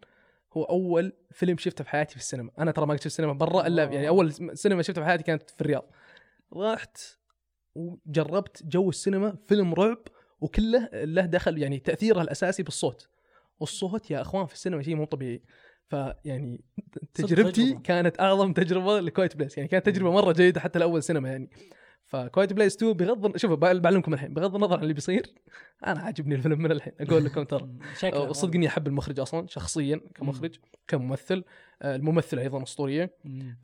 [0.52, 2.50] هو أول فيلم شفته في حياتي في السينما.
[2.58, 3.84] أنا ترى ما قد شفت السينما برا إلا.
[3.84, 5.90] يعني أول سينما شفته في حياتي كانت في الرياض.
[6.56, 6.98] رحت.
[7.74, 9.98] وجربت جو السينما فيلم رعب
[10.40, 13.08] وكله له دخل يعني تأثيره الأساسي بالصوت.
[13.60, 15.42] والصوت يا أخوان في السينما شيء مو طبيعي.
[15.88, 16.64] فيعني
[17.14, 17.74] تجربتي.
[17.84, 19.56] كانت أعظم تجربة ل Quiet Place.
[19.56, 21.50] يعني كانت تجربة مرة جيدة حتى لأول سينما يعني.
[22.10, 24.34] ف Quiet Place 2 بغض شوفوا بعلمكم الحين.
[24.34, 25.34] بغض النظر عن اللي بيصير
[25.86, 26.92] أنا عاجبني الفيلم من الحين.
[27.00, 27.68] أقول لكم ترى.
[28.00, 30.56] شكله صدق اني أحب المخرج أصلا شخصيا كمخرج
[30.88, 31.44] كممثل.
[31.82, 33.10] الممثلة أيضا اسطوريه.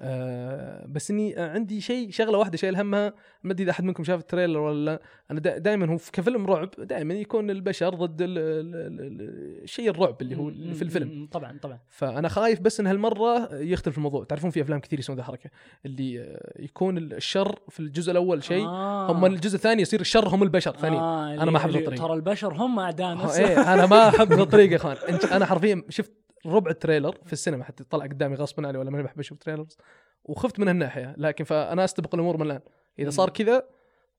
[0.00, 4.04] آه، بس إني آه، عندي شيء شغلة واحدة شايل همها ما أدري إذا أحد منكم
[4.04, 8.23] شاف ال trailer ولا لا أنا دائما هو في- كفيلم رعب دائما يكون البشر ضد
[8.23, 10.50] ال- ال- ال- الشيء الرعب اللي هو.
[10.75, 11.28] في الفيلم.
[11.32, 15.23] طبعا طبعا فأنا خايف بس إن هالمرة يختلف الموضوع تعرفون في أفلام كثير يسوون ذا
[15.23, 15.50] الحركة
[15.87, 19.12] اللي آه، يكون الشر في الجزء الأول شيء آه.
[19.12, 22.06] هم الجزء الثاني يصير الشر هم البشر ثانيين آه أنا ما أحب اللي- الطريقة.
[22.06, 24.96] ترى البشر هم أعداء نفسهم إيه أنا ما أحب الطريقة يا إخوان
[25.32, 26.12] أنا حرفيا شفت
[26.46, 29.78] ربع ال trailer في السينما حتى طلع قدامي غصبا عني ولا ماني بحب أشوف trailers
[30.24, 32.60] وخفت من هالناحيه لكن فانا أستبق الأمور من الآن
[32.98, 33.62] إذا صار كذا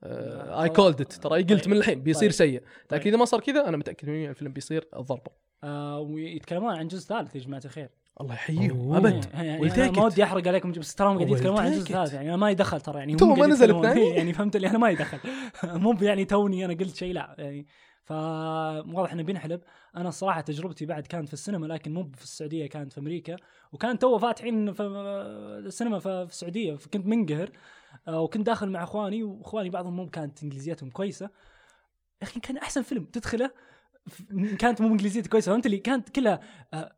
[0.03, 2.31] I called it ترى قلت من الحين بيصير طيب.
[2.31, 2.99] سيء طيب.
[2.99, 5.31] لكن إذا ما صار كذا أنا متأكد 100% الفيلم بيصير ضربة
[5.63, 7.89] آه ويتكلمون عن جزء ثالث يا جماعة الخير
[8.21, 8.95] الله يحييهم.
[8.95, 10.03] أبد يعني ما.
[10.03, 11.91] ودي أحرق عليكم بس تراهم قاعدين We'll يتكلمون عن الجزء it.
[11.91, 13.75] الثالث يعني أنا ما يدخل ترى يعني تو ما قاعدين نزل.
[13.75, 14.09] الثاني.
[14.17, 15.17] يعني فهمت اللي أنا ما يدخل
[15.63, 17.67] مو يعني توني أنا قلت شيء لا يعني
[18.07, 19.61] فواضح إنه بينحلب.
[19.97, 23.35] أنا الصراحه تجربتي بعد كانت في السينما لكن مو في السعودية كانت في أمريكا.
[23.71, 24.83] وكان تو فاتحين في
[25.65, 27.49] السينما في السعودية فكنت منقهر.
[28.07, 31.25] آه، وكنت داخل مع إخواني وإخواني بعضهم مو كانت إنجليزيتهم كويسة.
[32.21, 33.51] يا أخي كان أحسن فيلم تدخله
[34.59, 35.51] كانت مو إنجليزيتي كويسة.
[35.51, 36.39] فهمت اللي كانت كلها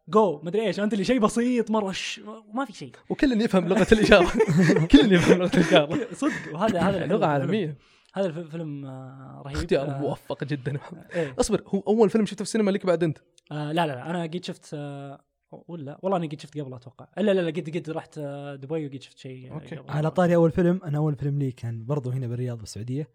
[0.10, 0.78] جو مدري إيش.
[0.78, 2.22] فهمت اللي شيء بسيط مرة ش...
[2.54, 2.92] ما في شيء.
[3.10, 4.32] وكل يفهم لغة الاشاره
[4.92, 7.26] كل يفهم لغة الاشاره صدق وهذا هذا لغة.
[7.26, 7.78] عالمية.
[8.20, 9.58] هذا الف- فيلم آه، رهيب.
[9.58, 10.80] اختيار آه، موفق جدا.
[11.16, 11.36] إيه.
[11.40, 13.18] اصبر هو أول فيلم شفته في السينما لك بعد أنت؟
[13.52, 15.22] آه لا لا لا أنا قد شفت آه
[15.68, 17.08] ولا والله أنا قد شفت قبل أتوقع.
[17.18, 19.76] لا لا لا قد قد رحت آه، دبي وقد شفت شيء آه، okay.
[19.76, 19.90] قبل.
[19.92, 23.10] على طاري أول فيلم أنا أول فيلم لي كان برضو هنا بالرياض بالسعودية.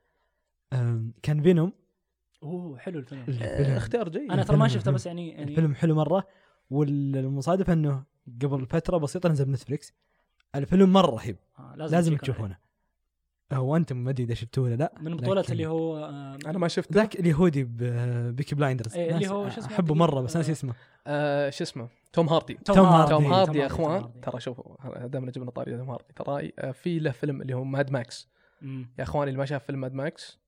[1.22, 1.72] كان Venom.
[2.42, 3.22] أوه حلو الفيلم.
[3.28, 4.30] الفيلم اختيار جيد.
[4.30, 6.26] أنا ترى ما الفيلم- شفته بس يعني يعني الفيلم حلو مرة.
[6.70, 8.04] والمصادف إنه
[8.42, 9.92] قبل فترة بسيطة نزل بنتفليكس.
[10.54, 11.36] الفيلم مرة رهيب.
[11.58, 12.58] آه لازم check تشوفونه.
[13.52, 16.59] هو أنتم ما أدري إذا شفتوه ولا لا من بطولة لكن اللي هو آه أنا
[16.59, 17.64] ما شفت ذاك اليهودي
[18.32, 20.74] Peaky Blinders إيه، اللي هو شو اسمه أحبه؟ مرة بس ناسي آه، اسمه
[21.07, 23.11] آه شو اسمه توم هاردي توم هاردي.
[23.14, 24.20] توم هاردي توم يا أخوان.
[24.22, 27.90] ترى شوفوا دائما جبنا طاري توم هاردي ترى آه، في له فيلم اللي هو Mad
[27.90, 28.28] Max.
[28.98, 30.38] يا أخواني اللي ما شاف فيلم Mad Max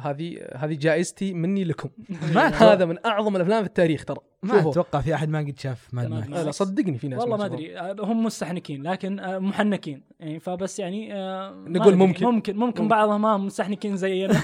[0.00, 1.88] هذه هذه جائزتي مني لكم.
[2.34, 4.18] ما هذا من أعظم الأفلام في التاريخ ترى.
[4.42, 6.32] ما أتوقع في أحد ما قد شاف Mad Max.
[6.32, 7.44] آه، لا صدقني في ناس والله ما.
[7.44, 7.78] أدري.
[7.78, 10.02] آه، هم مستحنكين لكن آه، محنكين.
[10.20, 11.96] يعني فبس يعني آه، نقول.
[11.96, 12.26] ممكن.
[12.26, 12.88] ممكن ممكن.
[12.88, 14.34] بعضهم ما مستحنكين زينا.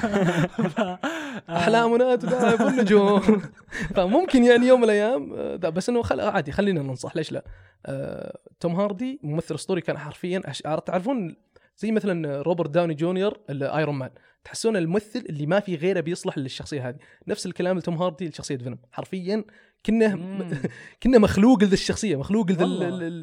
[0.79, 3.43] آه، أحلامنا تذهب النجوم.
[3.97, 6.21] فممكن يعني يوم من الأيام آه، ده بس إنه خل...
[6.21, 7.17] عادي خلينا ننصح.
[7.17, 7.45] ليش لا؟
[7.87, 10.63] آه، توم هاردي ممثل أسطوري كان حرفيا أش...
[10.87, 11.37] تعرفون
[11.81, 14.11] زي مثلا روبرت داوني جونيور ال Iron Man
[14.45, 16.97] تحسون الممثل اللي ما في غيره بيصلح للشخصية هذه.
[17.29, 19.45] نفس الكلام لتوم هاردي لشخصية Venom حرفيا
[19.87, 20.19] كنا.
[21.03, 22.65] كنا مخلوق لذا الشخصيه مخلوق لذا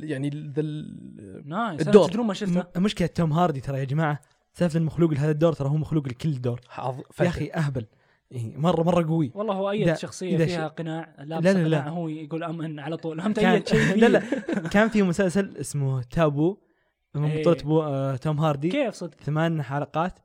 [0.05, 0.61] يعني ذا
[1.45, 2.09] nice الدور.
[2.09, 4.21] تدرون ما شفته؟ م- مشكلة توم هاردي ترى يا جماعة
[4.53, 6.61] سالفة المخلوق لهذا الدور ترى هو مخلوق لكل دور
[7.21, 7.27] يا.
[7.27, 7.85] أخي أهبل.
[8.31, 9.31] إيه، مرة مرة قوي.
[9.35, 11.77] والله هو اي شخصية فيها ش- قناع لابس لا، لا، لا.
[11.79, 13.21] قناع هو يقول امن على طول.
[13.21, 13.95] فهمت كان اي شيء.
[14.01, 14.19] لا لا.
[14.69, 16.57] كان في مسلسل اسمه تابو.
[17.19, 17.41] من إيه.
[17.41, 18.69] بطولة بو آه توم هاردي.
[18.69, 20.19] كيف صدق؟ ثمان حلقات.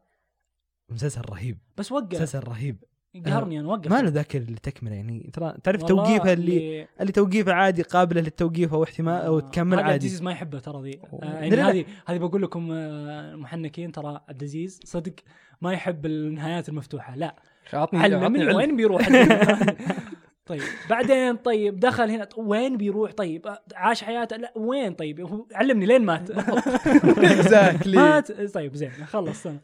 [0.88, 1.59] مسلسل رهيب.
[1.76, 2.85] بس وقف مسلسل رهيب.
[3.26, 5.31] قهرني أنا وقف ما له ذاك التكمله يعني.
[5.33, 9.92] ترى تعرف توقيفها اللي اللي توقيفه عادي قابلة للتوقيف أو احتمال أو تكمل هذا عبد
[9.92, 10.07] عادي.
[10.07, 11.00] العزيز ما يحبه ترى ذي.
[11.22, 11.57] آه، يعني.
[11.57, 15.14] هذه هذه بقول لكم آه، محنكين ترى عبد العزيز صدق
[15.61, 17.16] ما يحب النهايات المفتوحة.
[17.16, 17.37] لا.
[17.72, 18.57] عطني عطني علم.
[18.57, 19.09] وين بيروح.
[20.53, 25.87] طيب بعدين طيب دخل هنا وين بيروح؟ طيب عاش حياته؟ لا وين طيب؟ هو علمني
[25.87, 26.31] لين مات.
[26.31, 28.33] exactly مات.
[28.55, 29.47] طيب زين خلص.
[29.47, 29.59] أنا.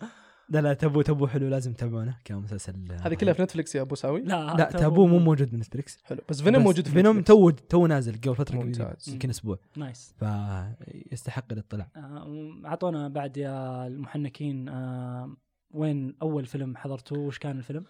[0.48, 2.74] لا لا Taboo Taboo حلو لازم تتابعونه كمسلسل.
[3.02, 6.42] هذه كلها في نتفلكس يا أبو ساوي؟ لا لا تابو مو موجود بنتفلكس حلو بس
[6.42, 7.22] Venom موجود في Venom.
[7.22, 8.72] تو تو نازل قبل فترة.
[9.08, 9.58] يمكن أسبوع.
[9.76, 10.14] nice.
[10.18, 11.88] فيستحق الاطلاع.
[11.96, 15.36] آه، أعطونا بعد يا المحنكين آه،
[15.70, 17.84] وين أول فيلم حضرتوه؟ وش كان الفيلم؟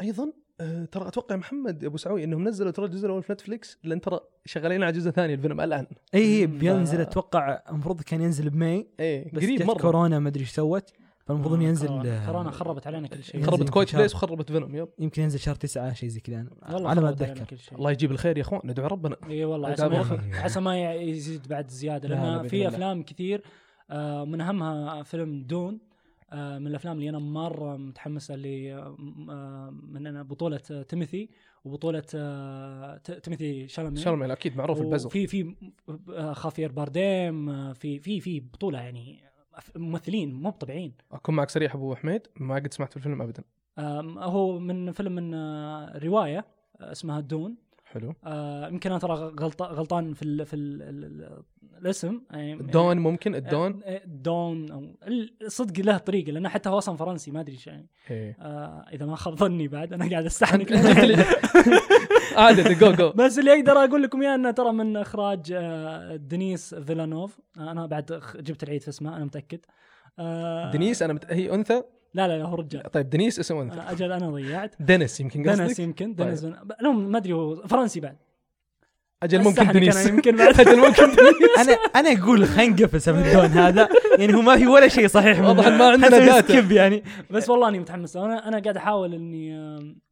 [0.00, 4.00] أيضا آه، ترى أتوقع محمد أبو سعوي إنهم نزلوا ترى الجزء الأول في نتفلكس لأن
[4.00, 6.58] ترى شغالين على جزء ثاني الفيلم الآن اي اي مم.
[6.58, 8.86] بينزل أتوقع المفروض كان ينزل ب May
[9.32, 10.90] بس قريب مرة كورونا ما أدري إيش سوت
[11.26, 12.22] فالمفروض انه آه، ينزل كورونا.
[12.22, 13.96] آه، كورونا خربت علينا كل شيء خربت Quiet.
[13.96, 17.56] Place وخربت Venom yep يمكن ينزل شهر تسعة شيء زي كذا والله على ما أتذكر
[17.72, 19.68] الله يجيب الخير يا أخوان ندعو ربنا اي والله
[20.32, 20.60] عسى.
[20.60, 22.68] ما يزيد بعد زيادة لا، لا، لأن في.
[22.68, 23.42] أفلام كثير
[23.90, 25.78] آه، من أهمها فيلم دون
[26.32, 28.96] من الأفلام اللي أنا مرة متحمس اللي آه،
[29.30, 31.28] آه، من أنا بطولة آه، تيموثي
[31.64, 33.96] وبطولة آه، ت- تيموثي شالامي.
[33.96, 35.54] شرمل أكيد معروف البزر في في
[36.10, 39.18] آه، خافير بارديم آه، في في في بطولة يعني
[39.76, 43.42] ممثلين مو طبيعيين أكون معك صريح أبو حميد ما قد سمعت في الفيلم ابدا.
[44.18, 46.46] هو من فيلم من آه، رواية
[46.80, 47.56] آه، اسمها Dune.
[47.92, 48.14] حلو.
[48.24, 51.42] آه، يمكن أنا ترى غلط غلطان في ال في ال ال
[51.78, 52.20] الاسم.
[52.30, 54.96] يعني ال Dune ممكن؟ ال Dune؟ آه، Dune أو
[55.42, 57.88] الصدق له طريقة لأنه حتى هو أصلا فرنسي ما أدري إيش يعني.
[58.10, 58.36] إيه.
[58.40, 60.72] آه إذا ما خاب ظني بعد أنا قاعد استحنك
[62.36, 66.74] عادي جو جو بس اللي أقدر أقول لكم إياه إنه ترى من إخراج آه، دنيس
[66.74, 67.38] فيلانوف.
[67.58, 69.60] آه، أنا بعد جبت العيد في اسمه أنا متأكد.
[70.18, 71.32] آه، دنيس أنا مت...
[71.32, 71.82] هي أنثى؟
[72.14, 72.82] لا لا لا هو رجال.
[72.90, 74.74] طيب دنيس اسم انثى آه، أجل أنا ضيعت.
[74.80, 76.28] دنس يمكن دنس قصدك يمكن طيب.
[76.28, 78.16] دنس فن- لهم ما أدري هو فرنسي بعد.
[79.22, 79.96] أجل ممكن دنيس.
[79.96, 80.60] أنا يمكن بعد.
[80.60, 81.58] أجل ممكن دنيس.
[81.58, 85.06] أنا أنا أقول خلينا نقفل سبب ال Dune هذا يعني هو ما في ولا شيء
[85.06, 85.40] صحيح.
[85.40, 86.08] واضح ما عندنا
[86.40, 86.74] data.
[86.74, 87.02] يعني.
[87.30, 88.16] بس والله أني متحمس.
[88.16, 89.50] أنا أنا قاعد أحاول إني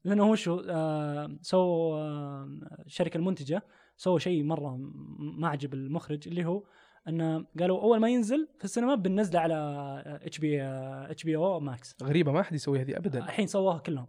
[0.05, 0.61] لأنه هو شو
[1.43, 3.63] سو آم، الشركة المنتجة
[3.97, 4.79] سووا شيء مرة
[5.19, 6.63] ما عجب المخرج اللي هو
[7.09, 11.95] إنه قالوا أول ما ينزل في السينما بننزله على إتش بي إتش بي أو ماكس
[12.03, 13.19] غريبة ما حد يسويها ذي ابدا.
[13.19, 14.07] الحين سووها كلهم.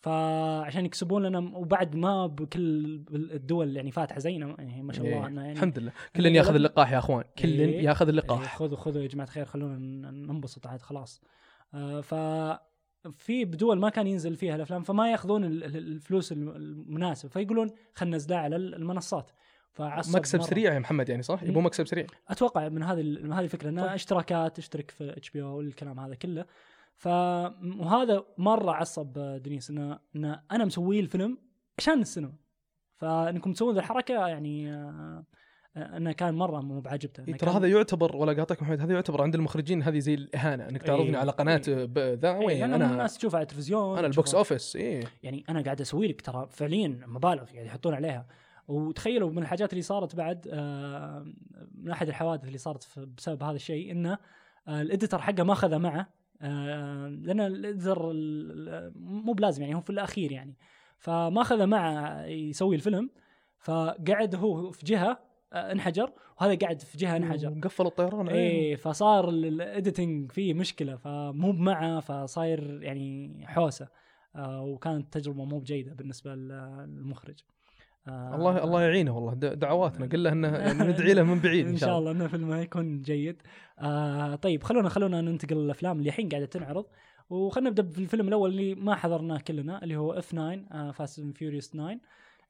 [0.00, 5.22] فعشان يكسبون لنا وبعد ما بكل الدول يعني فاتحة زينا يعني ما شاء الله إيه.
[5.22, 5.92] يعني الحمد لله.
[6.16, 7.24] كل ياخذ اللقاح يا أخوان.
[7.38, 7.84] كل إيه.
[7.84, 9.76] ياخذ إيه، اللقاح خذوا خذوا يا جماعة الخير خلونا
[10.10, 11.20] ننبسط عاد خلاص.
[11.74, 12.14] آه ف
[13.18, 17.70] في بدول ما كان ينزل فيها الأفلام فما ياخذون ال- ال- الفلوس الم- المناسب فيقولون
[17.94, 19.30] خلينا ننزلها على ال- المنصات.
[19.72, 20.46] فعصب مكسب مرة.
[20.46, 23.84] سريع يا محمد يعني صح؟ يبون مكسب سريع أتوقع من هذه من هذه الفكرة انها
[23.84, 23.94] طيب.
[23.94, 26.44] اشتراكات اشترك في HBO والكلام هذا كله
[26.94, 31.38] ف وهذا مرة عصب دنيس انه إنه أنا مسوي الفيلم
[31.78, 32.32] عشان السينما
[32.96, 35.24] فإنكم تسوون ذا الحركة يعني آه،
[35.76, 39.22] آه، إنه كان مرة مو بعجبته إيه، ترى هذا يعتبر ولا قاطعك محمد هذا يعتبر
[39.22, 41.16] عند المخرجين هذه زي الإهانة إنك تعرضني إيه.
[41.16, 41.84] على قناة إيه.
[41.84, 45.04] ب- ذا إيه، وين لأن أنا الناس تشوفها على التلفزيون أنا ال box office إيه
[45.22, 48.26] يعني أنا قاعد أسوي لك ترى فعليا مبالغ قاعد يحطون عليها
[48.70, 51.32] وتخيلوا من الحاجات اللي صارت بعد آه،
[51.74, 54.18] من أحد الحوادث اللي صارت بسبب هذا الشيء إنه
[54.68, 56.08] آه، ال editor حقه ما أخذه معه
[56.42, 60.56] آه، لأن ال editor ال- مو بلازم يعني هو في الأخير يعني.
[60.98, 63.10] فما أخذه معه يسوي الفيلم
[63.58, 65.20] فقعد هو في جهة
[65.52, 67.60] انحجر وهذا قاعد في جهة انحجر.
[67.62, 73.88] قفل الطيران عليه إيه فصار ال editing فيه مشكلة فمو معه فصاير يعني حوسة
[74.38, 77.38] وكانت تجربة مو بجيدة بالنسبة لل- للمخرج.
[78.08, 78.34] آه.
[78.34, 79.34] الله الله يعينه والله.
[79.34, 82.10] د- دعواتنا قل له انه ندعي له من بعيد إن شاء الله.
[82.10, 83.42] إنه فيلم يكون جيد.
[83.78, 86.84] آه طيب خلونا خلونا ننتقل للأفلام اللي الحين قاعدة تنعرض.
[87.30, 91.98] وخلنا نبدأ بالفيلم الأول اللي ما حضرناه كلنا اللي هو F9 Fast and Furious 9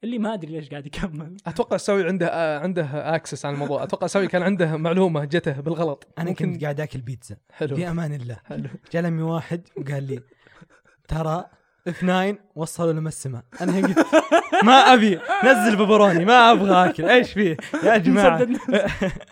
[0.05, 1.37] اللي ما أدري ليش قاعد يكمل.
[1.47, 3.83] أتوقع سوي عنده آه عنده access على الموضوع.
[3.83, 6.09] أتوقع سوي كان عنده معلومة جته بالغلط.
[6.19, 7.37] أنا ممكن- كنت قاعد آكل بيتزا.
[7.53, 7.77] حلو.
[7.77, 8.37] في أمان الله.
[8.45, 8.69] حلو.
[8.93, 10.21] جاء لمي واحد وقال لي
[11.09, 11.45] ترى
[11.91, 13.99] اف 9 وصلوا لما السماء أنا قلت
[14.67, 15.21] ما أبي.
[15.45, 17.05] نزل ببروني ما أبغى أكل.
[17.05, 18.47] إيش فيه؟ يا جماعة.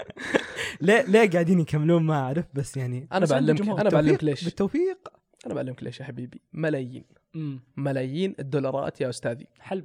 [0.81, 3.61] ليه ليه قاعدين يكملون؟ ما أعرف بس يعني أنا بعلمك.
[3.81, 4.44] أنا بعلمك بالتوفيق- ليش.
[4.44, 5.09] بالتوفيق؟
[5.47, 6.42] أنا بعلمك ليش يا حبيبي.
[6.53, 7.05] ملايين.
[7.37, 9.47] أمم، ملايين الدولارات يا أستاذي.
[9.61, 9.85] حلب.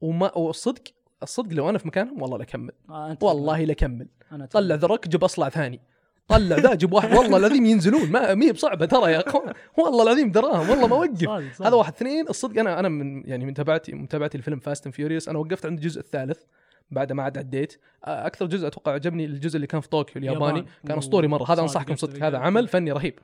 [0.00, 0.82] وما والصدق
[1.22, 5.48] الصدق لو أنا في مكانهم والله لكمل آه والله لكمل أنا طلع ذرك جيب أصلع
[5.48, 5.80] ثاني.
[6.28, 7.12] طلع ذا جيب واحد.
[7.16, 8.10] والله العظيم ينزلون.
[8.10, 9.54] ما مي بصعبة ترى يا أخوان.
[9.78, 10.70] والله العظيم دراهم.
[10.70, 11.62] والله ما أوقف.
[11.62, 11.92] هذا واحد.
[11.92, 15.66] اثنين الصدق أنا أنا من يعني من متابعتي متابعتي لفيلم Fast and Furious أنا وقفت
[15.66, 16.42] عند الجزء الثالث.
[16.90, 20.58] بعد ما عاد عديت أكثر جزء أتوقع عجبني الجزء اللي كان في طوكيو الياباني.
[20.58, 20.72] يابان.
[20.88, 21.52] كان أسطوري مرة.
[21.52, 22.24] هذا أنصحكم صدق.
[22.24, 23.14] هذا عمل فني رهيب.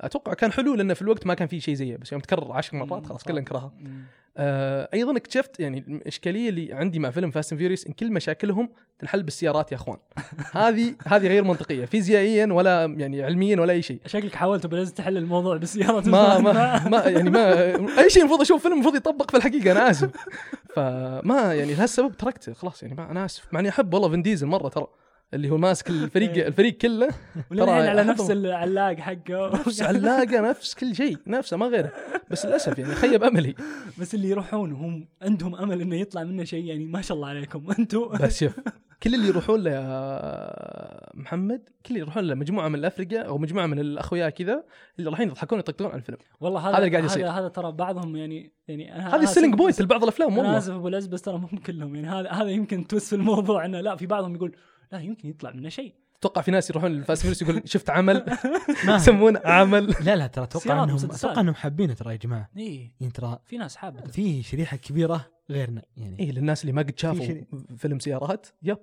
[0.00, 2.76] أتوقع كان حلو لأنه في الوقت ما كان في شيء زيه بس يوم تكرر عشر
[2.76, 3.72] مرات خلاص كلنا نكرهها.
[4.36, 8.68] آه أيضا اكتشفت يعني الإشكالية اللي عندي مع فيلم Fast Furious إن كل مشاكلهم
[8.98, 9.96] تنحل بالسيارات يا أخوان.
[10.52, 14.00] هذه هذه غير منطقية فيزيائيا ولا يعني علميا ولا أي شيء.
[14.06, 16.08] شكلك حاولت بلز تحل الموضوع بالسيارة.
[16.08, 17.52] ما ما ما يعني ما
[18.02, 20.10] أي شيء المفروض أشوف فيلم المفروض يطبق في الحقيقة أنا آسف.
[20.74, 23.44] فما يعني لهالسبب تركته خلاص يعني ما أنا آسف.
[23.52, 24.86] مع إني أحب والله فين ديزل مرة ترى.
[25.34, 27.08] اللي هو ماسك الفريق الفريق كله.
[27.50, 28.04] وللحين على.
[28.04, 29.50] نفس العلاق حقه.
[29.54, 31.92] نفس علاقة نفس كل شيء نفسه ما غيره.
[32.30, 33.54] بس للأسف يعني خيب أملي.
[34.00, 37.70] بس اللي يروحون هم عندهم أمل إنه يطلع منه شيء يعني ما شاء الله عليكم
[37.78, 38.60] أنتم بس شوف
[39.02, 43.66] كل اللي يروحون له يا محمد كل اللي يروحون له مجموعة من الافرقه أو مجموعة
[43.66, 44.64] من الأخويا كذا
[44.98, 46.18] اللي رايحين يضحكون يطقطقون على الفيلم.
[46.40, 47.26] والله هذا هذا اللي قاعد يصير.
[47.26, 50.72] هذا, هذا ترى بعضهم يعني يعني هذه ال selling point لبعض الأفلام أنا والله آسف
[50.72, 54.06] أبو بس ترى مو كلهم يعني هذا هذا يمكن توس في الموضوع إنه لا في
[54.06, 54.56] بعضهم يقول
[54.92, 55.94] لا يمكن يطلع منه شيء.
[56.18, 58.24] أتوقع في ناس يروحون لل Fast Furious يقول شفت عمل؟
[58.88, 59.94] يسمونه عمل.
[60.04, 60.96] لا لا ترى أتوقع انهم.
[60.96, 62.50] أتوقع إنهم حابينه ترى يا جماعة.
[62.56, 66.82] اي يعني ترى في ناس حابة في شريحة كبيرة غيرنا يعني اي للناس اللي ما
[66.82, 67.44] قد شافوا شيء.
[67.76, 68.78] فيلم سيارات يب.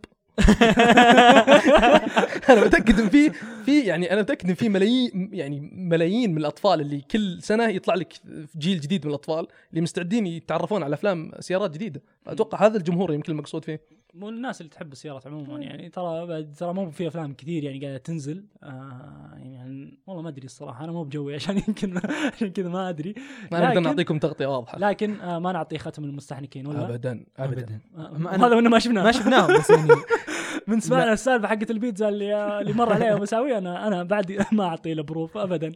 [2.50, 3.32] أنا متأكد إن في
[3.66, 7.96] في يعني أنا متأكد إن في ملايين يعني ملايين من الأطفال اللي كل سنة يطلع
[7.96, 8.14] لك
[8.58, 12.02] جيل جديد من الأطفال اللي مستعدين يتعرفون على أفلام سيارات جديدة.
[12.28, 13.82] أتوقع هذا الجمهور يمكن المقصود فيه.
[14.14, 17.80] مو الناس اللي تحب السيارات عموما يعني ترى بعد ترى مو في أفلام كثير يعني
[17.80, 18.46] قاعدة تنزل.
[18.64, 22.02] آه يعني والله ما أدري الصراحة أنا مو بجوي عشان يمكن
[22.34, 23.16] عشان كذا ما أدري.
[23.52, 24.80] ما نقدر نعطيكم تغطية واضحة.
[24.80, 27.80] لكن آه ما نعطي ختم المستحنكين ولا؟ ابدا ابدا.
[27.98, 29.04] آه هذا ما شفناه.
[29.04, 29.90] ما شفناه بس يعني
[30.68, 34.94] من سمعنا السالفة حقت البيتزا اللي اللي مر عليها مساوي أنا أنا بعد ما أعطي
[34.94, 35.72] له بروف ابدا.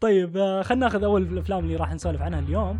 [0.00, 2.78] طيب آه، خلينا ناخذ أول الأفلام اللي راح نسولف عنها اليوم.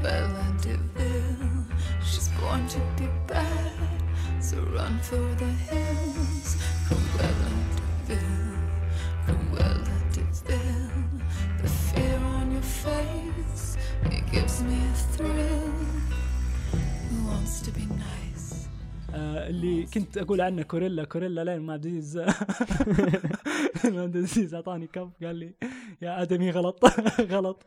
[0.00, 1.66] Cruella de Vil.
[2.04, 3.72] She's born to be bad,
[4.40, 6.56] so run for the hills.
[6.86, 7.50] Cruella
[8.06, 8.54] de Vil.
[9.26, 10.90] Cruella de Vil.
[11.62, 15.67] The fear on your face, it gives me a thrill.
[19.14, 22.18] اللي كنت أقول عنه كوريلا كوريلا لين ما عبد العزيز
[23.84, 25.54] لين ما عبد العزيز أعطاني كف قال لي
[26.02, 26.84] يا آدمي غلط
[27.34, 27.66] غلط.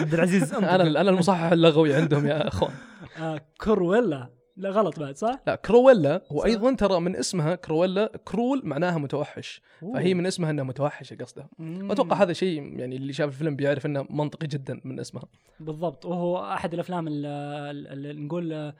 [0.00, 2.72] عبد العزيز أنا أنا المصحح اللغوي عندهم يا أخوان.
[3.18, 8.98] آه كورويلا لا غلط بعد صح؟ لا كرويلا وأيضا ترى من اسمها كرويلا cruel معناها
[8.98, 9.62] متوحش.
[9.80, 11.90] فهي من اسمها إنها متوحشة قصده مم.
[11.90, 15.24] أتوقع هذا شيء يعني اللي شاف الفيلم بيعرف إنه منطقي جدا من اسمها.
[15.60, 16.04] بالضبط.
[16.06, 18.74] وهو أحد الأفلام اللي نقول آه،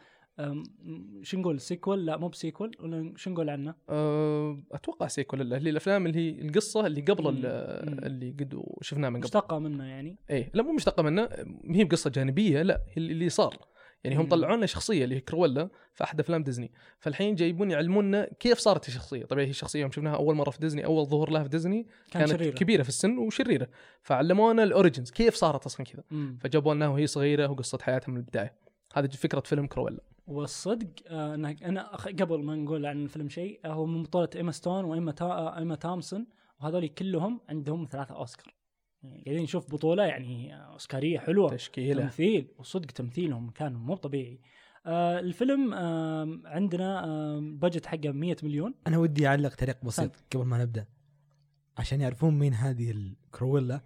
[1.23, 5.55] شو نقول sequel لا مو ب sequel ولا شو نقول عنه؟ أه، أتوقع sequel اللي
[5.57, 7.31] هي الأفلام اللي هي القصة اللي قبل مم.
[8.07, 11.29] اللي قد شفناه من قبل مشتقة منه يعني إيه لا مو مشتقة منه
[11.65, 13.57] ما هي بقصة جانبية لا هي اللي صار
[14.05, 14.29] يعني هم.
[14.29, 18.89] طلعوا لنا شخصية اللي هي كرويلا في أحد أفلام ديزني فالحين جايبون يعلمونا كيف صارت
[18.89, 21.87] الشخصيه طبعا هي الشخصيه يوم شفناها أول مرة في ديزني أول ظهور لها في ديزني
[22.11, 22.55] كان كانت شريرة.
[22.55, 23.69] كبيرة في السن وشريرة
[24.03, 26.03] فعلمونا ال origins كيف صارت أصلا كذا.
[26.41, 28.55] فجابوا لنا وهي صغيرة وقصة حياتها من البداية
[28.95, 33.69] هذه فكرة فيلم كرويلا والصدق آه أنا, أنا قبل ما نقول عن الفيلم شيء آه،
[33.69, 36.27] هو من بطولة إيما ستون وإيما تا آه، إيما تومسون
[36.61, 38.55] وهذول كلهم عندهم ثلاثة أوسكار.
[39.03, 42.03] يعني قاعدين نشوف بطولة يعني أوسكارية حلوة تشكيلة.
[42.03, 44.41] تمثيل وصدق تمثيلهم كان مو طبيعي.
[44.87, 48.75] آه الفيلم آه عندنا آه بجت حقه 100 مليون.
[48.87, 50.87] أنا ودي أعلق تعليق بسيط قبل ما نبدأ
[51.79, 53.81] عشان يعرفون مين هذه الكرويلا.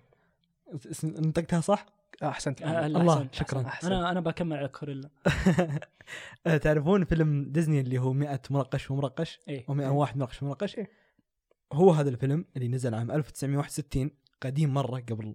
[1.04, 2.62] نطقتها صح؟ أحسنت.
[2.62, 3.60] آه الله، أحسنت، شكراً.
[3.66, 3.92] أحسنت.
[3.92, 5.10] أنا أنا بكمل على كوريلا.
[6.46, 10.76] آه، تعرفون فيلم ديزني اللي هو 100 مرقش ومرقش إيه و 101 مرقش ومرقش
[11.72, 15.34] هو هذا الفيلم اللي نزل عام 1961 قديم مرة قبل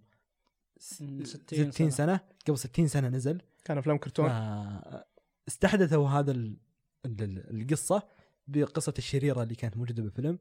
[0.77, 2.19] س- مم، 60 60 سنة.
[2.47, 3.41] قبل 60 سنة نزل.
[3.65, 4.29] كان أفلام كرتون.
[4.29, 5.05] آه،
[5.47, 6.57] استحدثوا هذا ال-
[7.05, 8.03] ال- ال- القصة
[8.47, 10.39] بقصة الشريرة اللي كانت موجودة بالفيلم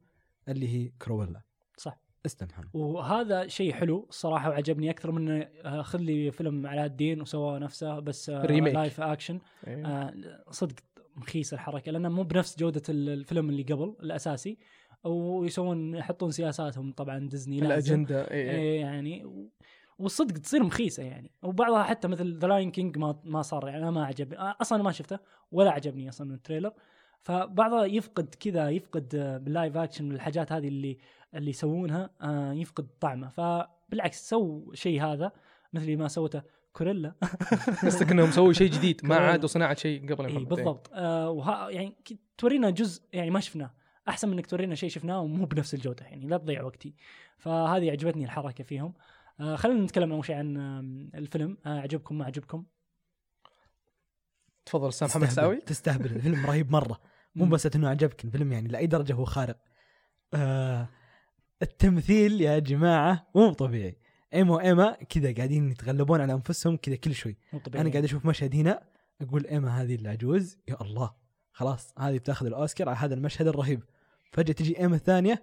[0.49, 1.43] اللي هي كرويلا.
[2.27, 5.31] محمد وهذا شيء حلو الصراحه وعجبني أكثر من
[5.65, 8.75] آه، خذ لي فيلم علاء الدين وسوى نفسه بس remake.
[8.75, 9.39] live action.
[9.67, 10.15] آه،
[10.51, 10.75] صدق
[11.17, 14.59] مخيس الحركة لأنه مو بنفس جودة ال- الفيلم اللي قبل الأساسي.
[15.05, 18.31] ويسوون يحطون سياساتهم طبعا ديزني الأجندة.
[18.31, 18.81] إيه.
[18.81, 19.47] يعني
[19.99, 21.31] والصدق تصير مخيسة يعني.
[21.43, 24.37] وبعضها حتى مثل The Lion King ما ما صار يعني أنا ما عجبني.
[24.39, 25.19] أصلا ما شفته
[25.53, 26.73] ولا عجبني أصلا ال trailer.
[27.23, 30.99] فبعضها يفقد كذا يفقد آه، بال live action والحاجات هذه اللي
[31.35, 33.29] اللي يسوونها آه، يفقد طعمه.
[33.29, 35.33] فبالعكس سو شيء هذا
[35.73, 36.43] مثل ما سوته
[36.73, 37.15] كوريلا.
[37.87, 39.17] قصدك إنهم سووا شيء جديد ما.
[39.17, 40.49] عادوا صناعة شيء قبل إي محمد.
[40.49, 40.91] بالضبط.
[40.95, 41.97] آه وها يعني
[42.39, 43.75] تورينا جزء يعني ما شفناه.
[44.09, 46.95] أحسن من إنك تورينا شيء شفناه ومو بنفس الجودة يعني لا تضيع وقتي.
[47.39, 48.95] فهذه عجبتني الحركة فيهم.
[49.41, 51.59] آه خلينا نتكلم أول شيء عن آم، الفيلم.
[51.67, 52.65] آه عجبكم ما عجبكم
[54.67, 56.05] تفضل أستاذ محمد تستهبل- ساوي تستهبل.
[56.17, 57.01] الفيلم رهيب مرة.
[57.35, 57.47] مو.
[57.47, 59.57] بس أنه عجبك الفيلم يعني لأي درجة هو خارق.
[60.35, 60.89] آه
[61.63, 63.97] التمثيل يا جماعة مو طبيعي.
[64.35, 67.37] ايما وإيما كذا قاعدين يتغلبون على أنفسهم كذا كل شوي.
[67.75, 68.83] أنا قاعد أشوف مشهد هنا
[69.21, 71.11] أقول إيما هذه العجوز يا الله.
[71.53, 73.83] خلاص هذه بتاخذ الأوسكار على هذا المشهد الرهيب.
[74.33, 75.43] فجأة تجي إيما الثانية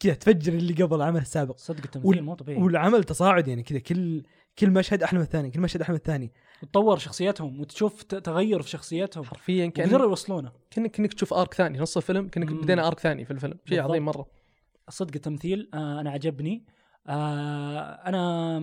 [0.00, 1.56] كذا تفجر اللي قبل العمل السابق.
[1.56, 2.62] صدق التمثيل مو طبيعي.
[2.62, 3.78] والعمل تصاعد يعني كذا.
[3.78, 4.22] كل
[4.58, 6.32] كل مشهد أحلى من الثاني كل مشهد أحلى من الثاني.
[6.62, 9.24] وتطور شخصيتهم وتشوف ت- تغير في شخصيتهم.
[9.24, 10.52] حرفيا كان يوصلونه.
[10.70, 11.78] كأنك كأنك تشوف ارك ثاني.
[11.78, 12.60] نص الفيلم كأنك مم.
[12.60, 13.58] بدينا ارك ثاني في الفيلم.
[13.68, 13.82] شيء.
[13.82, 14.43] عظيم مرة.
[14.88, 16.64] صدق التمثيل آه أنا عجبني.
[17.06, 18.58] آه أنا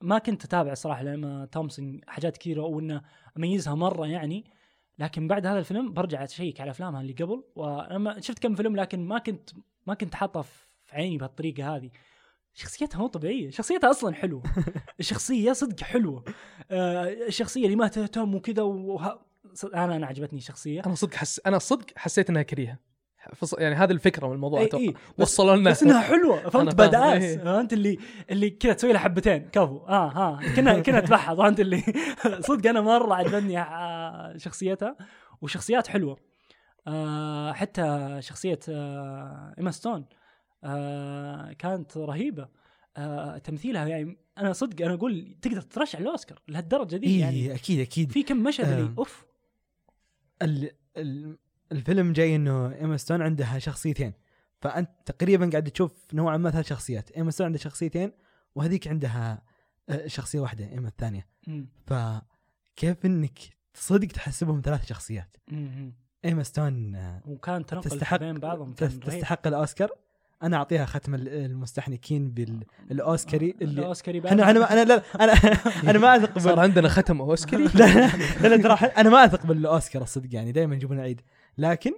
[0.00, 3.02] ما كنت أتابع صراحة لما تومسون حاجات كثيرة وإنه
[3.36, 4.44] أميزها مرة يعني.
[4.98, 7.44] لكن بعد هذا الفيلم برجع أشيك على أفلامها اللي قبل.
[7.56, 9.50] وأنا ما- شفت كم فيلم لكن ما كنت
[9.86, 11.90] ما كنت حاطه في عيني بهالطريقة هذه.
[12.54, 13.50] شخصيتها مو طبيعية.
[13.50, 14.42] شخصيتها أصلا حلوة.
[15.00, 16.24] الشخصية صدق حلوة.
[16.70, 19.20] آه الشخصية اللي ما تهتم وكذا وه...
[19.74, 20.82] أنا أنا عجبتني الشخصية.
[20.86, 21.40] أنا صدق حس...
[21.46, 22.78] أنا صدق حسيت إنها كريهة.
[23.34, 24.84] فص- يعني هذه الفكرة من الموضوع أتوقع.
[24.90, 27.38] بس وصلوا لنا بس إنها حلوة فهمت؟ بداس إيه.
[27.38, 27.98] فهمت؟ اللي
[28.30, 29.76] اللي كذا تسوي لها حبتين كفو.
[29.78, 30.54] آه ها.
[30.56, 31.82] كنا كنا نتبحث فهمت؟ اللي
[32.48, 34.96] صدق أنا مرة عجبتني آه، شخصيتها
[35.42, 36.16] وشخصيات حلوة.
[36.86, 40.04] آه حتى شخصية آه إيما ستون
[40.64, 42.48] آه كانت رهيبة.
[42.96, 47.80] آه تمثيلها يعني أنا صدق أنا أقول تقدر ترشح الاوسكار لهالدرجة دي إي يعني أكيد
[47.80, 48.12] أكيد.
[48.12, 48.94] في كم مشهد آه.
[48.98, 49.26] أوف.
[50.42, 51.38] ال ال
[51.72, 54.12] الفيلم جاي إنه ايما ستون عندها شخصيتين.
[54.60, 57.10] فأنت تقريبا قاعد تشوف نوعا ما ثلاث شخصيات.
[57.10, 58.12] ايما ستون عندها شخصيتين
[58.54, 59.42] وهذيك عندها
[59.88, 61.26] آه، شخصية واحدة ايما الثانية.
[61.86, 63.38] فكيف إنك
[63.74, 65.36] صدق تحسبهم ثلاث شخصيات.
[66.24, 68.72] ايما ستون آه، وكان تنقل تستحق بين بعضهم.
[68.72, 69.90] تستحق الأوسكار.
[70.42, 75.32] أنا أعطيها ختم ال- المستحنكين بالاوسكاري اللي الأوسكاري بعد أنا أنا ما- أنا لا أنا
[75.90, 78.10] أنا ما أثق صار عندنا ختم أوسكاري؟ لا
[78.42, 81.20] لا لا ترى أنا ما أثق بالأوسكار الصدق يعني دائما يجيبون عيد
[81.58, 81.92] لكن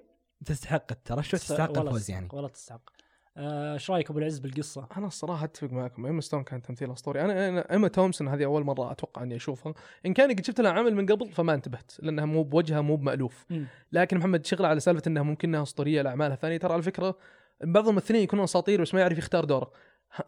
[0.46, 2.28] تستحق الترشح تستحق ولا الفوز تستحق- يعني.
[2.32, 2.90] ولا تستحق.
[3.36, 6.06] آه، إيش رأيك أبو العز بالقصة؟ أنا الصراحة أتفق معكم.
[6.06, 7.20] إيما ستون كان تمثيل أسطوري.
[7.20, 9.74] أنا أنا إيما تومسون هذه أول مرة أتوقع إني أشوفها.
[10.06, 13.44] إن كان قد شفت لها عمل من قبل فما انتبهت لأنها مو بوجهها مو بمألوف.
[13.50, 13.66] مم.
[13.92, 17.18] لكن محمد شغله على سالفة إنها ممكن إنها أسطورية لاعمالها الثانية ترى على فكرة
[17.64, 19.72] بعض الممثلين يكونون أساطير بس ما يعرف يختار دوره.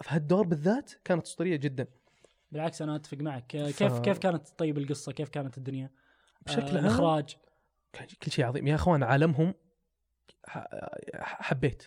[0.03, 1.87] فهالدور بالذات كانت أسطورية جدا.
[2.53, 3.57] بالعكس أنا أتفق معك.
[3.57, 5.91] آه، ف- كيف كيف كانت طيب القصة؟ كيف كانت الدنيا؟
[6.47, 7.37] بشكل آه، عام الإخراج.
[7.93, 8.67] كان كل شيء عظيم.
[8.67, 9.55] يا أخوان عالمهم
[11.23, 11.83] حبيت.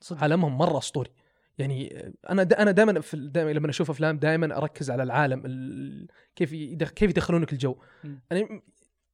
[0.00, 0.22] صدق.
[0.22, 1.10] عالمهم مرة أسطوري.
[1.58, 6.08] يعني أنا دا أنا دائما في دائما لما أشوف أفلام دائما أركز على العالم ال-
[6.36, 7.76] كيف يدخ كيف يدخلونك الجو.
[8.32, 8.62] أنا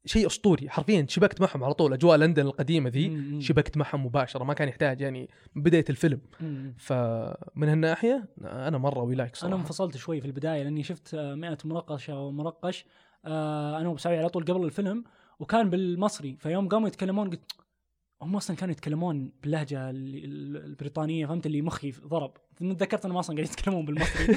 [0.05, 0.71] شيء أسطوري.
[0.71, 1.93] حرفيا شبكت معهم على طول.
[1.93, 3.41] أجواء لندن القديمة ذي.
[3.41, 4.45] شبكت معهم مباشرة.
[4.45, 6.21] ما كان يحتاج يعني من بداية الفيلم.
[6.79, 9.55] فمن هالناحية أنا مرة ولايك صراحة.
[9.55, 12.85] أنا انفصلت شوي في البداية لأني شفت آه، 100 منقشه ومرقش
[13.27, 15.05] أنا وبسوي على طول قبل الفيلم.
[15.43, 17.53] وكان بالمصري فيوم قاموا يتكلمون قلت
[18.23, 22.33] هم أصلا كانوا يتكلمون باللهجة ال- ال- البريطانية فهمت؟ اللي مخي ضرب.
[22.57, 24.35] تذكرت أنهم أصلا قاعدين يتكلمون بالمصري.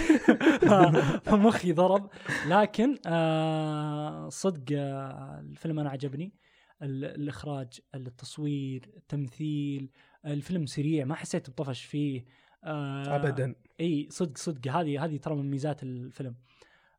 [1.25, 2.09] فمخي ضرب.
[2.47, 6.33] لكن آه صدق آه الفيلم أنا عجبني.
[6.81, 9.89] ال- الإخراج التصوير التمثيل
[10.25, 12.25] الفيلم سريع ما حسيت بطفش فيه.
[12.63, 13.55] آه ابدا.
[13.79, 14.71] إي صدق صدق.
[14.71, 16.35] هذه هذه ترى من ميزات الفيلم.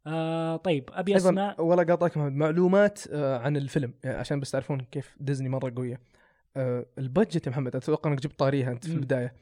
[0.06, 1.56] آه طيب أبي أسمع.
[1.60, 6.00] ولا قاطعك محمد معلومات آه، عن الفيلم يعني عشان بس تعرفون كيف ديزني مرة قوية.
[6.56, 8.92] آه، البادجت يا محمد أتوقع إنك جبت طاريها أنت في.
[8.94, 9.34] البداية.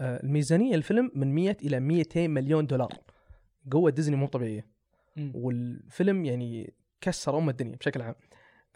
[0.00, 2.92] آه، الميزانية الفيلم من 100 إلى 200 مليون دولار.
[3.70, 4.66] قوة ديزني مو طبيعية.
[5.34, 8.14] والفيلم يعني كسر أم الدنيا بشكل عام.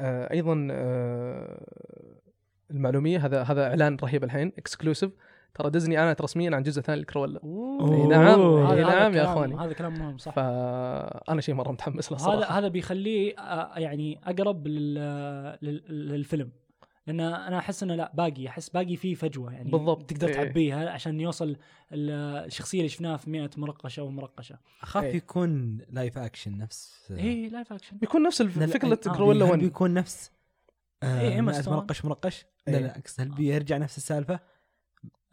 [0.00, 1.66] آه، أيضا آه،
[2.70, 5.10] المعلومية هذا هذا إعلان رهيب الحين exclusive
[5.54, 7.40] ترى ديزني اعلنت رسميا عن جزء ثاني لكرويلا.
[7.44, 9.54] إي نعم، هذا نعم يا كلام- أخواني.
[9.56, 14.66] هذا كلام مهم صح فأنا شيء مرة متحمس له هذا هذا بيخليه آه، يعني أقرب
[14.68, 16.50] لل- لل- للفيلم
[17.06, 20.10] لأن أنا أحس إنه لا باقي أحس باقي في فجوة يعني بالضبط.
[20.10, 20.34] تقدر إيه.
[20.34, 21.48] تعبيها عشان يوصل
[21.92, 25.16] ال- الشخصية اللي شفناها في 100 مرقشة ومرقشه أخاف إيه.
[25.16, 29.50] يكون لايف اكشن نفس إي لايف اكشن بيكون نفس الف- لا، فكرة آه، كرولا هل
[29.50, 30.30] 1 بيكون نفس
[31.02, 31.40] آه إيه،.
[31.40, 32.80] مرقش مرقش لا إيه.
[32.82, 34.40] لا أقصد هل بيرجع نفس السالفة؟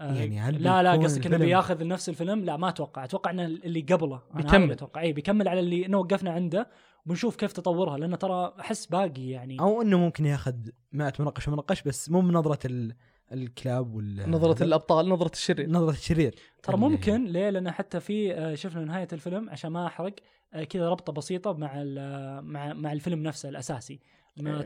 [0.02, 3.04] آه، يعني هل لا لا قصدك إنه بياخذ نفس الفيلم؟ لا ما أتوقع.
[3.04, 4.22] أتوقع إنه اللي قبله.
[4.34, 4.72] بيكمل.
[4.72, 5.02] أتوقع.
[5.02, 6.68] اي بيكمل على اللي إنه وقفنا عنده
[7.06, 9.60] وبنشوف كيف تطورها لأنه ترى أحس باقي يعني.
[9.60, 10.56] أو إنه ممكن ياخذ
[10.92, 12.96] 100 منقش ومنقش بس مو من نظره ال...
[13.32, 15.70] الكلاب وال نظرة الأبطال نظرة الشرير.
[15.70, 16.36] نظرة الشرير.
[16.64, 20.14] ترى ممكن ليه؟ لأن حتى في آه، شفنا نهاية الفيلم عشان ما أحرق
[20.54, 24.00] آه، كذا ربطة بسيطة مع ال- مع مع الفيلم نفسه الأساسي.
[24.38, 24.66] ما إيه.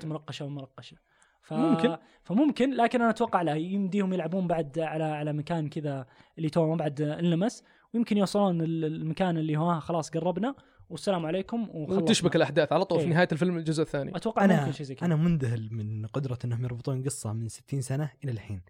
[1.46, 1.54] ف...
[1.54, 1.98] ممكن.
[2.24, 6.06] فممكن لكن أنا أتوقع لا يمديهم يلعبون بعد على على مكان كذا
[6.38, 10.56] اللي تو ما بعد انلمس ويمكن يوصلون ال- المكان اللي هو خلاص قربنا
[10.90, 11.68] والسلام عليكم.
[11.74, 13.14] وتشبك الأحداث على طول في إيه.
[13.14, 16.64] نهاية الفيلم الجزء الثاني أتوقع أنا ممكن شيء زي كذا أنا منذهل من قدرة إنهم
[16.64, 18.62] يربطون قصة من 60 سنة إلى الحين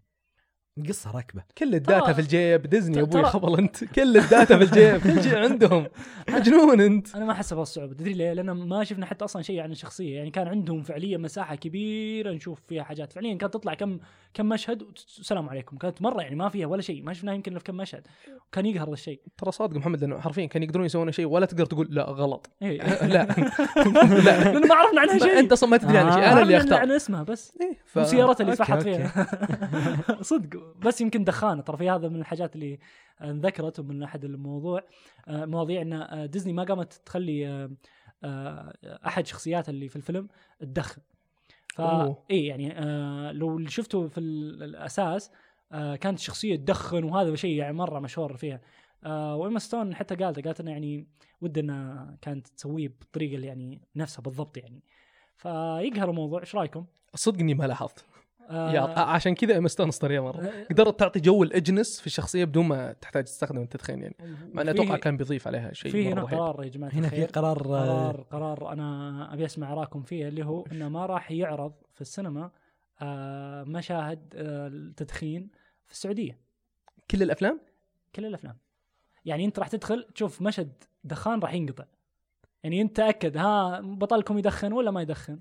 [0.77, 1.43] القصة راكبة.
[1.57, 2.61] كل ال data في الجيب.
[2.61, 3.83] ديزني يا أبوي خبل أنت.
[3.83, 5.01] كل ال data في الجيب.
[5.15, 5.87] كل شيء عندهم.
[6.29, 7.15] مجنون أنت.
[7.15, 10.15] أنا ما أحس بهالصعوبه تدري ليه؟ لأن ما شفنا حتى أصلا شيء عن الشخصية.
[10.15, 13.13] يعني كان عندهم فعليا مساحة كبيرة نشوف فيها حاجات.
[13.13, 13.99] فعليا كانت تطلع كم
[14.33, 15.77] كم مشهد والسلام عليكم.
[15.77, 17.03] كانت مرة يعني ما فيها ولا شيء.
[17.03, 18.07] ما شفناه يمكن إلا في كم مشهد.
[18.47, 19.21] وكان يقهر الشيء.
[19.37, 22.49] ترى صادق محمد لأنه حرفيا كانوا يقدرون يسوون شيء ولا تقدر تقول لا غلط.
[22.61, 22.77] إيه.
[23.13, 23.23] لا.
[24.25, 24.53] لا.
[24.53, 25.39] لأن ما عرفنا عنها شيء.
[25.39, 26.31] أنت أصلا ما تدري عن شيء.
[26.31, 27.53] أنا اللي عرفنا اختار عن اسمها بس.
[27.61, 27.97] إيه، ف...
[27.97, 28.83] وسيارتها اللي سبحت.
[28.83, 29.27] فيها.
[30.21, 30.64] صدق.
[30.77, 31.61] بس يمكن دخانة.
[31.61, 32.79] ترى في هذا من الحاجات اللي
[33.21, 34.83] انذكرت ومن أحد الموضوع
[35.27, 37.71] آه، مواضيع إن آه، ديزني ما قامت تخلي آه،
[38.23, 38.73] آه،
[39.07, 40.27] أحد شخصياتها اللي في الفيلم
[40.59, 41.01] تدخن
[41.75, 42.15] فا.
[42.31, 45.31] اي يعني آه، لو شفته في ال- الأساس
[45.71, 48.61] آه، كانت الشخصيه تدخن وهذا شيء يعني مرة مشهور فيها.
[49.03, 51.07] آه، وايما ستون حتى قالت قالت إنه يعني
[51.41, 54.83] ودها إنها كانت تسويه بالطريقة اللي يعني نفسها بالضبط يعني.
[55.37, 56.85] فيقهر الموضوع إيش رأيكم؟
[57.15, 58.05] صدق إني ما لاحظت.
[58.49, 62.93] آه، يا عشان كذا مستانس طريقه مره قدرت تعطي جو الاجنس في الشخصية بدون ما
[62.93, 64.15] تحتاج تستخدم التدخين يعني؟
[64.53, 66.23] مع إنه فيه- أتوقع كان بيضيف عليها شيء في هنا.
[66.23, 67.25] قرار يا جماعة هنا في.
[67.25, 71.73] قرار آه، قرار قرار أنا أبي أسمع اراءكم فيه اللي هو إنه ما راح يعرض
[71.93, 72.51] في السينما
[73.01, 75.49] آه، مشاهد آه، التدخين
[75.85, 76.39] في السعودية.
[77.11, 77.61] كل الأفلام؟
[78.15, 78.57] كل الأفلام.
[79.25, 81.85] يعني أنت راح تدخل تشوف مشهد دخان راح ينقطع.
[82.63, 85.39] يعني أنت تأكد ها بطلكم يدخن ولا ما يدخن؟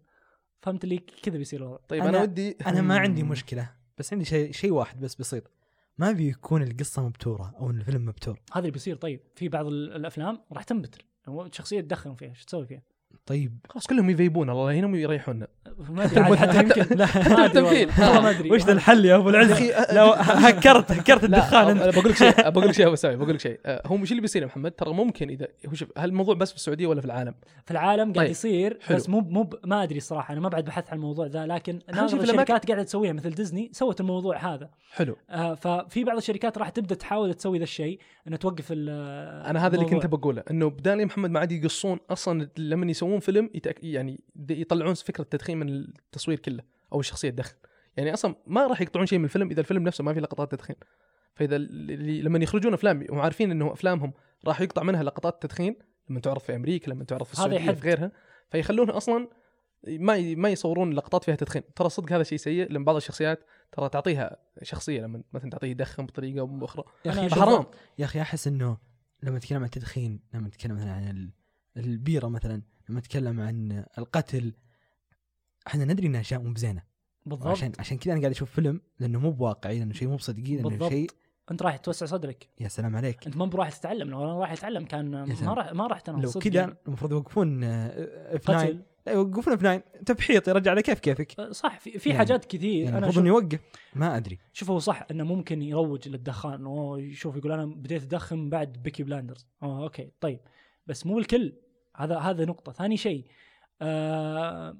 [0.63, 1.81] فهمت اللي كذا بيصير الوضع.
[1.89, 5.51] طيب أنا- أنا, ودي أنا ما عندي مشكلة بس عندي شيء شيء واحد بس بسيط.
[5.99, 8.41] ما بيكون القصة مبتورة أو الفيلم مبتور.
[8.53, 8.97] هذا اللي بيصير.
[8.97, 11.05] طيب في بعض ال- الأفلام راح تنبتر.
[11.29, 12.83] هو شخصية تدخن فيها شو تسوي فيها؟
[13.27, 13.59] طيب.
[13.69, 15.47] خلاص كلهم يفيبون الله يهينهم ويريحونا
[15.91, 18.51] ما أدري حتى يمكن لا ما أدري ما أدري.
[18.51, 19.63] وش ذا الحل يا أبو العز
[19.93, 21.69] لو هكرت هكرت لا الدخان.
[21.69, 23.61] انت أنا بقول لك شيء بقول لك شيء أبو سامي بقول لك شيء.
[23.67, 26.51] آه، هو مش اللي بيصير يا محمد؟ ترى ممكن اذا هو شوف هل الموضوع بس
[26.51, 28.79] في السعودية ولا في العالم؟ في العالم قاعد طيب، يصير.
[28.91, 32.21] بس مو مو ما أدري الصراحة أنا ما بعد بحثت عن الموضوع ذا لكن ناظر
[32.21, 34.71] الشركات قاعدة تسويها مثل ديزني سوت الموضوع هذا.
[34.93, 35.17] حلو.
[35.31, 37.99] آه ففي بعض الشركات راح تبدأ تحاول تسوي ذا الشيء
[38.29, 38.91] إنه توقف ال-
[39.47, 39.87] أنا هذا اللي.
[39.87, 43.85] كنت بقوله إنه بدال يا محمد ما عاد يقصون أصلا لما يسوون فيلم يتأك...
[43.85, 46.63] يعني يطلعون فكرة التدخين من التصوير كله
[46.93, 47.55] أو الشخصيه تدخن
[47.97, 50.77] يعني أصلا ما راح يقطعون شيء من الفيلم إذا الفيلم نفسه ما فيه لقطات تدخين.
[51.35, 54.13] فإذا اللي لما يخرجون أفلام وعارفين إنه أفلامهم
[54.47, 55.77] راح يقطع منها لقطات تدخين
[56.11, 57.73] لما تعرض في أمريكا لما تعرض في السعودية.
[57.73, 58.13] في غيرها
[58.51, 59.29] فيخلونها أصلا
[59.89, 61.63] ما ي- ما يصورون لقطات فيها تدخين.
[61.77, 66.07] ترى صدق هذا شيء سيء لأن بعض الشخصيات ترى تعطيها شخصية لما مثلا تعطيه يدخن
[66.07, 66.85] بطريقة أو بأخرى.
[67.05, 67.67] يا أخي حرام
[67.99, 68.77] يا أخي أحس إنه
[69.23, 71.31] لما نتكلم عن التدخين لما نتكلم مثلا عن ال-
[71.77, 74.53] البيرة مثلا لما نتكلم عن القتل
[75.67, 76.83] إحنا ندري إنها اشياء مو بزينة.
[77.27, 77.47] بالضبط.
[77.47, 80.69] عشان عشان كذا أنا قاعد أشوف فيلم لأنه مو بواقعي لأنه شيء مو بصدقي لأنه
[80.69, 80.91] بالضبط.
[80.91, 81.11] شيء
[81.51, 82.49] أنت رايح توسع صدرك.
[82.61, 83.27] يا سلام عليك.
[83.27, 85.55] أنت ما براح تتعلم لو أنا رايح أتعلم كان ما.
[85.55, 86.75] راح ما راح تنام لو كذا يعني.
[86.89, 88.83] المفروض يوقفون آه، F 9 قتل.
[89.07, 91.79] لا يوقفون F 9 تفحيط يرجع على كيف كيفك؟ آه، صح.
[91.81, 92.85] في, في يعني- حاجات كثير.
[92.85, 93.61] يعني أنا المفروض إنه يوقف.
[93.95, 94.39] ما أدري.
[94.53, 96.67] شوف هو صح إنه ممكن يروج للدخان
[96.99, 100.41] يشوف يقول أنا بديت أدخن بعد Peaky Blinders اوه okay طيب.
[100.87, 101.53] بس مو الكل.
[101.97, 102.73] هذا هذا نقطة.
[102.73, 103.25] ثاني شيء
[103.83, 104.79] آه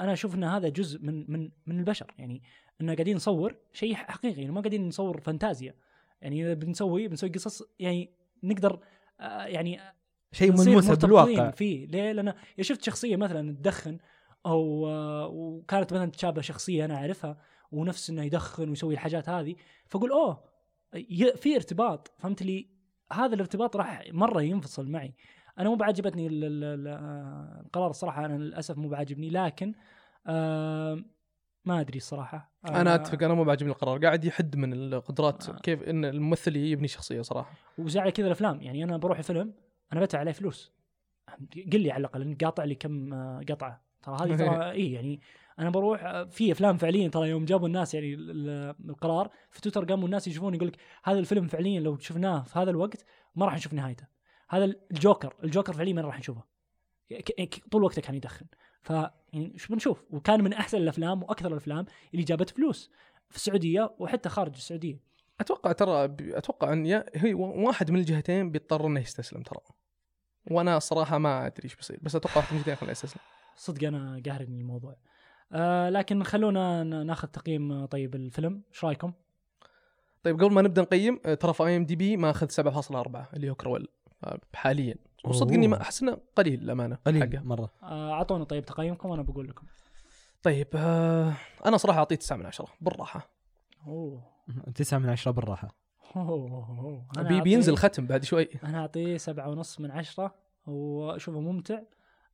[0.00, 2.14] أنا أشوف إن هذا جزء من من من البشر.
[2.18, 2.42] يعني
[2.80, 4.40] ان قاعدين نصور شيء حقيقي.
[4.40, 5.74] يعني ما قاعدين نصور فانتازيا.
[6.20, 8.10] يعني إذا بنسوي بنسوي قصص يعني
[8.42, 8.80] نقدر
[9.20, 9.80] آه يعني
[10.32, 11.50] شيء ملموس بالواقع.
[11.50, 11.86] فيه.
[11.86, 13.98] ليه؟ لأن شفت شخصية مثلا تدخن
[14.46, 17.38] أو آه، وكانت مثلا تشابه شخصية أنا أعرفها
[17.72, 19.54] ونفس إنه يدخن ويسوي الحاجات هذه
[19.86, 20.44] فأقول أوه
[21.36, 22.12] في ارتباط.
[22.18, 22.68] فهمت لي؟
[23.12, 25.14] هذا الارتباط راح مرة ينفصل معي.
[25.58, 29.74] أنا مو بعجبتني ال- ال- ال- آه، القرار الصراحة أنا للأسف مو بعجبني لكن
[30.26, 31.04] آه
[31.64, 32.52] ما أدري الصراحة.
[32.64, 35.52] آه أنا أتفق أنا مو بعجبني القرار قاعد يحد من القدرات آه.
[35.56, 37.52] كيف إن الممثل يبني شخصية صراحة.
[37.78, 39.54] وزعل كذا الأفلام يعني أنا بروح الفيلم
[39.92, 40.72] أنا بدفع عليه فلوس.
[41.72, 43.84] قل لي على الأقل قاطع لي كم آه، قطعة.
[44.02, 45.20] ترى هذه ترى اي يعني
[45.58, 49.60] أنا بروح آه، في أفلام فعليا ترى يوم جابوا الناس يعني ال- ال- القرار في
[49.60, 53.04] تويتر قاموا الناس يشوفون يقول لك هذا الفيلم فعليا لو شفناه في هذا الوقت
[53.36, 54.06] ما راح نشوف نهايته.
[54.48, 56.42] هذا الجوكر الجوكر فعليا ما راح نشوفه.
[57.70, 58.46] طول وقته كان يدخن.
[58.82, 58.90] ف
[59.32, 62.90] يعني شو بنشوف؟ وكان من أحسن الأفلام وأكثر الأفلام اللي جابت فلوس
[63.30, 65.00] في السعودية وحتى خارج السعودية.
[65.40, 69.60] أتوقع ترى أتوقع إن هي واحد من الجهتين بيضطر إنه يستسلم ترى.
[70.50, 73.22] وأنا صراحة ما أدري إيش بيصير بس أتوقع واحد من الجهتين خليه يستسلم
[73.56, 74.96] صدق أنا قاهرني الموضوع.
[75.52, 78.62] آه لكن خلونا ناخذ تقييم آه، طيب الفيلم.
[78.72, 79.12] إيش رأيكم؟
[80.22, 83.82] طيب قبل ما نبدأ نقيم آه، ترى في IMDb ماخذ 7.4 اللي هو كرويلا.
[83.82, 84.03] آه،
[84.54, 84.94] حاليا.
[85.24, 87.42] وصدق إني ما أحس إنه قليل الامانه قليل حقه.
[87.44, 87.70] مرة.
[87.82, 89.66] آه، أعطونا طيب تقييمكم وأنا بقول لكم.
[90.42, 91.32] طيب آه
[91.66, 93.28] أنا صراحة أعطيه 9 من 10 بالراحة.
[93.86, 94.22] أوه.
[94.74, 95.68] تسعة من عشرة بالراحة.
[96.16, 96.26] أوه،
[97.18, 98.48] أوه، بي بينزل ختم بعد شوي.
[98.64, 100.34] أنا أعطيه سبعة ونص من عشرة
[100.66, 101.78] واشوفه ممتع.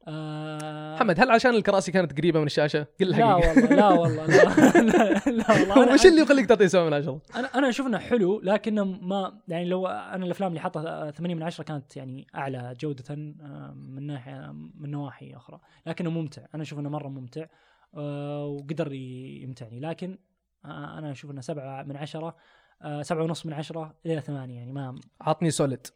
[0.09, 4.81] آه محمد هل عشان الكراسي كانت قريبة من الشاشة؟ قل لا والله لا والله لا
[4.81, 8.41] لا, لا والله وش اللي يخليك تعطيه 7 من 10 أنا أنا أشوف إنه حلو
[8.41, 13.05] لكنه ما يعني لو أنا الأفلام اللي حاطها 8 من 10 كانت يعني أعلى جودة
[13.11, 17.47] آه، من ناحية من نواحي أخرى لكنه ممتع أنا أشوف إنه مرة ممتع
[17.95, 20.19] آه، وقدر يمتعني لكن
[20.65, 22.37] أنا أشوف إنه 7 من 10
[22.83, 25.87] آه، سبعة ونص من عشرة إلى ثمانية يعني ما عطني سوليد.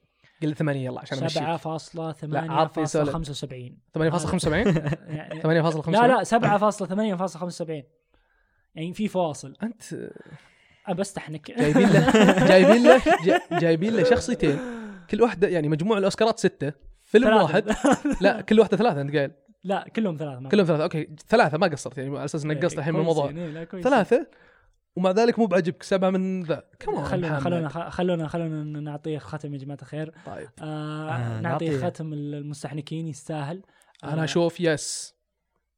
[0.43, 3.09] قل لي 8 يلا عشان امشيك سبعة فاصلة ثمانية عطني فاصلة سولid.
[3.09, 4.53] خمسة وسبعين؟ 8.75
[5.09, 7.85] يعني 8.75 لا لا سبعة فاصلة ثمانية فاصلة خمسة وسبعين.
[8.75, 9.83] يعني في فواصل أنت
[10.89, 12.11] أنا بستحنك جايبين له
[12.49, 14.59] جايبين له جا- جايبين له شخصيتين.
[15.11, 16.73] كل واحدة يعني مجموع الأوسكارات ستة.
[17.05, 17.43] فيلم ثلاثة.
[17.43, 17.65] واحد.
[18.21, 19.31] لا كل واحدة ثلاثة أنت قايل.
[19.65, 21.09] لا كلهم ثلاثة ما- كلهم ثلاثة أوكي.
[21.29, 23.85] ثلاثة ما قصرت يعني على أساس إنك قصت الحين من كويس الموضوع كويس.
[23.85, 24.27] ثلاثة؟
[24.97, 26.65] ومع ذلك مو بعجبك سبعه من ذا.
[26.81, 30.15] كم خلونا خلونا خلونا خلونا نعطيه ختم يا جماعة الخير.
[30.27, 30.49] طيب.
[30.63, 31.87] آه آه، نعطيه.
[31.91, 33.63] ختم المستحنكين يستاهل.
[34.05, 35.15] أنا آه، أشوف yes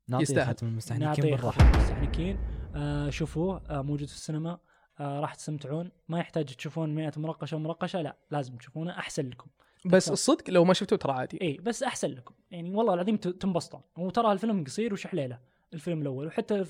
[0.09, 0.55] يستاهل.
[0.57, 1.59] ختم المستحنكين نعطيه بالراحة.
[1.59, 2.39] ختم المستحنكين.
[2.77, 4.59] آه شوفوه آه موجود في السينما.
[5.01, 5.91] آه راح تستمتعون.
[6.09, 8.91] ما يحتاج تشوفون مئة مرقشة ومرقشه لا لازم تشوفونه.
[8.99, 9.47] أحسن لكم.
[9.87, 11.39] بس الصدق لو ما شفته ترى عادي.
[11.43, 12.35] اي بس أحسن لكم.
[12.51, 13.81] يعني والله العظيم ت- تنبسطون.
[13.99, 15.39] وترى الفيلم قصير وشحليلة.
[15.77, 16.65] الفيلم الأول وحتى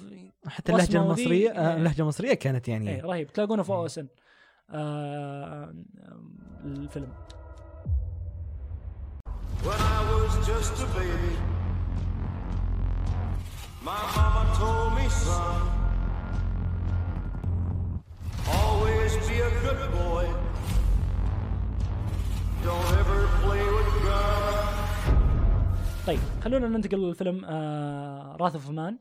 [0.47, 1.77] حتى اللهجة المصرية آه، إيه.
[1.77, 4.09] اللهجة المصرية كانت إيه يعني رهيب تلاقونه في OSN
[4.71, 5.75] آه
[6.65, 7.09] الفيلم
[9.65, 11.35] When I was just a baby,
[13.89, 15.61] my mama told me, son,
[18.61, 20.27] always be a good boy.
[22.63, 23.76] Don't ever play.
[26.07, 28.99] طيب خلونا ننتقل للفيلم آه راث اوف مان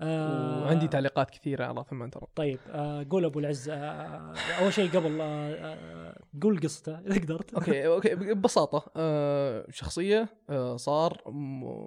[0.00, 2.26] آه وعندي تعليقات كثيرة على ثمان ترى.
[2.36, 5.24] طيب آه قول أبو العز آه أول شيء قبل آه
[5.54, 7.54] آه قول قصته إذا قدرت.
[7.54, 11.22] okay okay ببساطة آه شخصية آه صار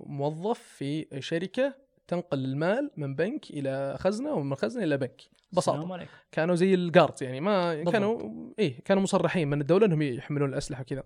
[0.08, 1.74] موظف في شركة
[2.08, 5.22] تنقل المال من بنك إلى خزنة ومن خزنه إلى بنك.
[5.54, 6.08] ببساطة.
[6.32, 7.94] كانوا زي ال guards يعني ما بالضبط.
[7.94, 11.04] كانوا إيه كانوا مصرحين من الدولة إنهم يحملون الأسلحة وكذا.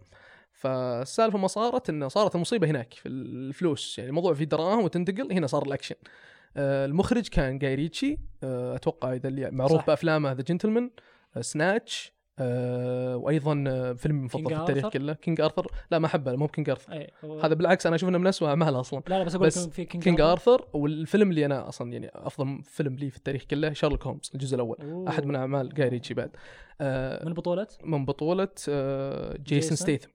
[0.62, 3.98] فالسالفة ما صارت إنه صارت المصيبه هناك في الفلوس.
[3.98, 5.96] يعني الموضوع فيه دراهم وتنتقل هنا صار الأكشن.
[6.58, 8.18] آه المخرج كان جاي ريتشي.
[8.44, 9.88] آه أتوقع إذا اللي معروف.
[9.88, 10.92] بأفلامه The Gentlemen
[11.42, 12.14] Snatch
[13.16, 15.14] وأيضا آه فيلم مفضل King في التاريخ Arthur؟ كله.
[15.14, 18.10] King Arthur لا ما أحبه مو ب King Arthur اي هو- هذا بالعكس أنا أشوف
[18.10, 19.02] إنه من اسوء أعماله أصلا.
[19.08, 20.54] لا لا بس أقول بس في King, King Arthur.
[20.54, 24.56] Arthur والفيلم اللي أنا أصلا يعني أفضل فيلم لي في التاريخ كله Sherlock Holmes الجزء
[24.56, 24.78] الأول.
[24.82, 25.10] أوه.
[25.10, 26.32] أحد من أعمال جاي ريتشي بعد.
[26.82, 29.76] آه من بطولة؟ من بطولة آه، جيسون جيسون.
[29.78, 30.10] ستيثم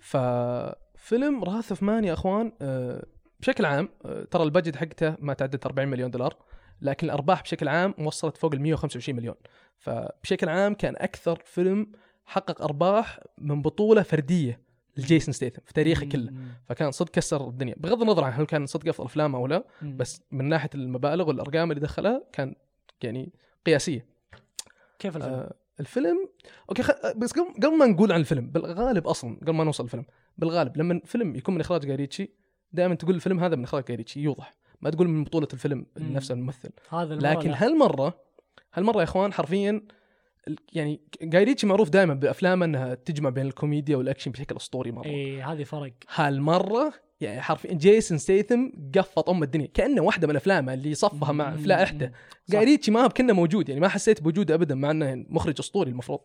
[0.00, 3.06] ففيلم Wrath of Man يا أخوان آه،
[3.40, 6.36] بشكل عام آه، ترى ال budget حقته ما تعدت 40 مليون دولار
[6.82, 9.34] لكن الأرباح بشكل عام وصلت فوق ال 125 مليون
[9.78, 11.92] فبشكل عام كان أكثر فيلم
[12.24, 14.60] حقق أرباح من بطولة فردية
[14.96, 16.32] لجيسون ستيثم في تاريخه كله.
[16.64, 19.64] فكان صدق كسر الدنيا بغض النظر عن هل كان صدق أفضل أفلام أو لا.
[19.82, 22.54] بس من ناحية المبالغ والأرقام اللي دخلها كان
[23.02, 23.32] يعني
[23.66, 24.06] قياسية
[24.98, 26.28] كيف الفيلم؟ آه الفيلم
[26.68, 26.90] okay خ...
[27.16, 30.04] بس قبل ما نقول عن الفيلم بالغالب أصلا قبل ما نوصل الفيلم
[30.38, 32.30] بالغالب لما فيلم يكون من إخراج جاي ريتشي
[32.72, 35.86] دائما تقول الفيلم هذا من إخراج جاي ريتشي يوضح ما تقول من بطولة الفيلم.
[35.98, 37.50] نفس الممثل هذا لكن.
[37.50, 38.20] هالمرة
[38.74, 39.82] هالمرة يا إخوان حرفيا
[40.72, 45.42] يعني جاي ريتشي معروف دائما بأفلامه إنها تجمع بين الكوميديا والأكشن بشكل أسطوري مرة اي
[45.42, 49.68] هذه فرق هالمرة يعني حرفيا جيسون ستيثم قفط أم الدنيا.
[49.74, 51.56] كأنه واحدة من افلامه اللي صفها مع مم.
[51.56, 52.12] في لائحته صح.
[52.50, 56.20] جاي ريتشي ما كنا موجود يعني ما حسيت بوجوده ابدا مع إنه مخرج أسطوري المفروض.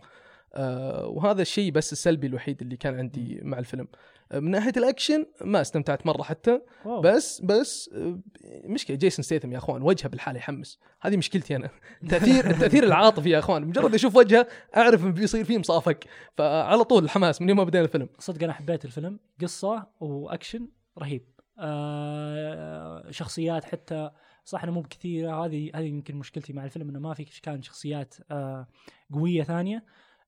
[0.53, 3.87] آه وهذا الشيء بس السلبي الوحيد اللي كان عندي مع الفيلم.
[4.31, 6.61] آه من ناحية الأكشن ما استمتعت مرة حتى.
[6.85, 7.01] wow.
[7.01, 8.19] بس بس آه،
[8.65, 10.79] مشكلة جيسون ستيثم يا أخوان وجهه لحاله يحمس.
[11.01, 11.69] هذه مشكلتي أنا.
[12.03, 13.65] التاثير التأثير العاطفي يا أخوان.
[13.65, 15.97] مجرد أشوف وجهه أعرف بيصير فيه مصافق
[16.37, 18.09] فعلى طول الحماس من يوم ما بدينا الفيلم.
[18.19, 19.19] صدق أنا حبيت الفيلم.
[19.41, 20.67] قصة وأكشن.
[20.99, 21.25] رهيب.
[21.59, 24.11] آه شخصيات حتى
[24.45, 28.15] صح إنه مو بكثيرة هذه هذه يمكن مشكلتي مع الفيلم إنه ما في كان شخصيات
[28.31, 28.67] آه
[29.13, 29.85] قوية ثانية.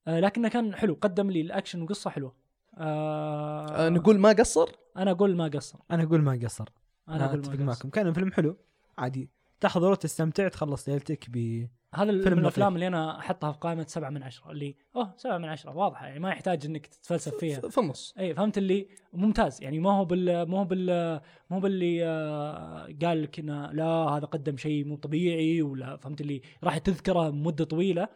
[0.07, 2.35] آه لكنه كان حلو قدم لي الأكشن وقصة حلوة.
[2.77, 5.79] آه آه نقول ما قصر؟ أنا أقول ما قصر.
[5.91, 6.69] أنا أقول ما قصر.
[7.07, 7.65] أنا أنا أقول اتفق ما قصر.
[7.65, 7.89] معكم.
[7.89, 8.57] كان الفيلم حلو
[8.97, 9.29] عادي.
[9.59, 12.41] تحضر تستمتع تخلص ليلتك ب هذا ال- فيلم من.
[12.41, 16.07] الأفلام اللي أنا أحطها في قائمة سبعة من عشرة اللي أوه سبعة من عشرة واضحة
[16.07, 17.59] يعني ما يحتاج إنك تتفلسف فيها.
[17.69, 18.13] في النص.
[18.19, 23.21] اي فهمت اللي؟ ممتاز يعني ما هو بال ما هو بال مو باللي آه، قال
[23.23, 28.07] لك إنه لا هذا قدم شيء مو طبيعي ولا فهمت اللي؟ راح تذكره مدة طويلة.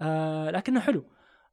[0.00, 1.04] آه لكنه حلو.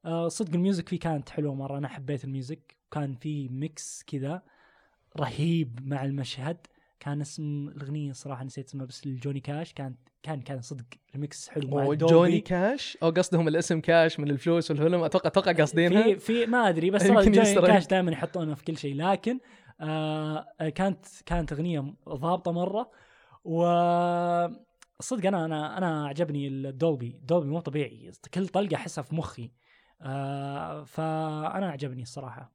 [0.04, 4.02] آه صدق ال music فيه كانت حلوة مرة أنا حبيت ال music كان في mix
[4.06, 4.42] كذا
[5.20, 6.66] رهيب مع المشهد.
[7.00, 10.84] كان اسم الأغنية صراحة نسيت اسمها بس الجوني كاش كان كان كان صدق
[11.14, 11.68] ال mix حلو.
[11.68, 11.94] مع.
[11.94, 16.02] جوني كاش؟ أو قصدهم الاسم كاش من الفلوس والفيلم أتوقع أتوقع قاصدينها.
[16.02, 18.94] في في ما أدري بس جوني كاش دائما يحطونه في كل شيء.
[18.96, 19.38] لكن
[19.80, 22.90] آه كانت كانت أغنية ضابطة مرة.
[23.44, 23.62] و
[25.00, 28.10] صدق أنا أنا أنا عجبني الدولبي دولبي مو طبيعي.
[28.34, 29.50] كل طلقة أحسها في مخي.
[30.02, 32.52] آه فأنا عجبني الصراحة.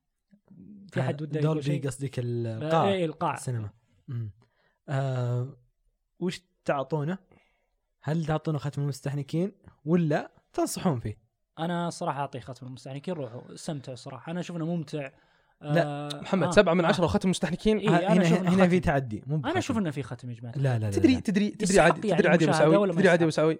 [0.91, 3.33] في حد وده دولبي قصدك آه، القاعه إيه القاع.
[3.33, 3.69] السينما.
[4.89, 5.47] آه
[6.19, 7.17] وش تعطونه؟
[8.01, 9.51] هل تعطونه ختم المستحنكين
[9.85, 11.17] ولا تنصحون فيه؟
[11.59, 15.09] أنا صراحة أعطيه ختم المستحنكين روحوا استمتعوا صراحة أنا أشوف إنه ممتع
[15.61, 16.89] لا، آه محمد آه، سبعة من آه.
[16.89, 18.79] عشرة وختم مستحنكين إيه، آه، أنا هنا إنه هنا في.
[18.79, 19.57] تعدي مو أنا.
[19.57, 21.19] أشوف إنه في ختم يا جماعة لا لا لا تدري لا.
[21.19, 23.59] تدري تدري عادي يعني تدري عادي تدري عادي يستحق؟ بساوي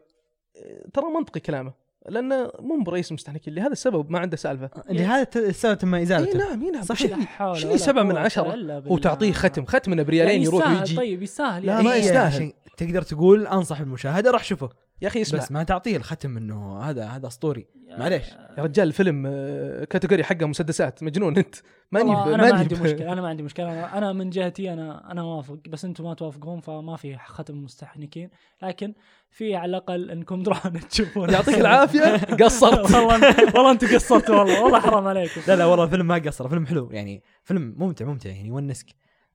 [0.93, 1.73] ترى منطقي كلامه
[2.09, 6.63] لأنه مو برئيس مستحنكين لهذا السبب ما عنده سالفة لهذا السبب تم إي ازالته نعم
[6.63, 7.01] إي نعم صح.
[7.01, 8.91] لا شيء ولا سبعة من بالله.
[8.91, 11.83] وتعطيه ختم ختمنا بريالين يعني يروح يستاهل ويجي طيب يستاهل لا، يعني.
[11.83, 12.53] ما إيه، يستاهل.
[12.77, 14.69] تقدر تقول أنصح بالمشاهده روح شوفه
[15.01, 15.39] يا أخي اسمع.
[15.39, 17.67] بس ما تعطيه الختم إنه هذا هذا أسطوري.
[17.97, 18.25] معليش.
[18.57, 21.03] يا رجال الفيلم آه، كاتيجوري حقه مسدسات.
[21.03, 21.55] مجنون أنت.
[21.91, 23.71] ماني أنا ما عندي مشكلة أنا ما عندي مشكلة.
[23.73, 28.29] أنا, أنا من جهتي أنا أنا اوافق بس أنتم ما توافقون فما في ختم مستحنكين.
[28.63, 28.93] لكن
[29.29, 31.29] في على الأقل إنكم تروحون تشوفون.
[31.29, 32.17] يعطيك العافية.
[32.43, 32.95] قصرت.
[32.95, 34.63] والله والله أنتم قصرتوا والله.
[34.63, 35.41] والله حرام عليكم.
[35.47, 36.49] لا لا والله الفيلم ما قصر.
[36.49, 36.89] فيلم حلو.
[36.91, 38.29] يعني فيلم ممتع ممتع.
[38.29, 38.85] يعني يونسك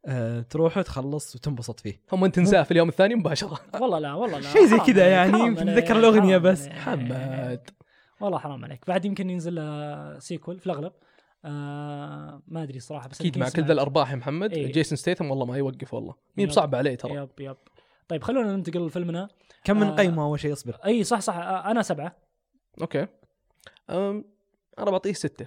[0.06, 2.00] آه تروح وتخلص وتنبسط فيه.
[2.12, 3.60] هم تنساه في اليوم الثاني؟ مباشرة.
[3.80, 4.48] والله لا والله لا.
[4.48, 6.68] شيء زي كذا يعني، يمكن الأغنية حرام بس.
[6.68, 7.70] محمد
[8.20, 8.86] والله حرام عليك.
[8.88, 9.56] بعد يمكن ينزل
[10.18, 10.92] sequel في الأغلب.
[11.44, 13.64] آه ما أدري صراحة بس أكيد مع كل.
[13.64, 14.72] ذا الأرباح يا محمد إيه.
[14.72, 16.14] جيسون ستيثم والله ما يوقف والله.
[16.36, 16.48] مي yep.
[16.48, 17.14] بصعبه عليه ترى.
[17.14, 17.56] yep yep.
[18.08, 19.28] طيب خلونا ننتقل لفيلمنا.
[19.64, 19.96] كم من آه.
[19.96, 21.36] قيمة أول شيء اصبر إي صح صح.
[21.36, 22.16] آه، أنا سبعة.
[22.80, 23.06] okay.
[23.90, 24.24] أم
[24.78, 25.46] أنا بعطيه ستة.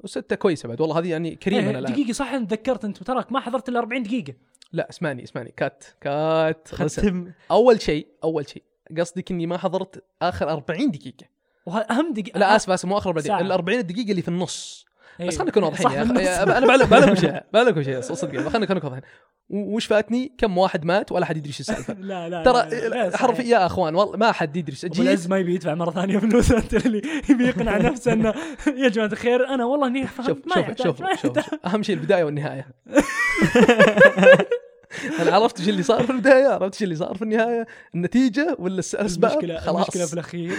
[0.00, 3.32] وستة كويسة بعد والله هذه يعني كريمة إيه، الآن دقيقة صح أنا تذكرت أنت تراك
[3.32, 4.34] ما حضرت إلا 40 دقيقة
[4.72, 6.68] لا اسمعني اسمعني cut cut.
[6.68, 8.62] ختم أول شيء أول شيء
[8.98, 11.26] قصدك إني ما حضرت آخر 40 دقيقة
[11.66, 13.40] واهم دقيقة لا آسف آسف مو آخر 40 ساعة.
[13.40, 14.86] ال 40 دقيقة اللي في النص.
[15.20, 16.02] بس خلينا نكون واضحين يا.
[16.02, 16.42] أخي.
[16.58, 19.02] أنا بعلم بعلمكم شيء بعلمكم شيء صدق خلينا نكون واضحين.
[19.50, 21.94] وش فاتني؟ كم واحد مات ولا حد يدري إيش السالفة.
[22.00, 23.20] لا لا ترى لا، لا، صحيح.
[23.22, 26.52] حرف يا أخوان والله ما حد يدري إيش العز ما يبي يدفع مرة ثانية فلوس
[26.52, 28.34] أنت اللي يبي يقنع نفسه إنه
[28.76, 30.38] يا جماعة الخير أنا والله اني شوف
[30.82, 31.02] شوف.
[31.22, 31.36] شوف
[31.66, 32.66] أهم شيء البداية والنهاية.
[35.20, 38.74] أنا عرفت إيش اللي صار في البداية؟ عرفت إيش اللي صار في النهاية؟ النتيجة ولا
[38.74, 40.52] الاسباب المشكلة خلاص المشكلة في الأخير.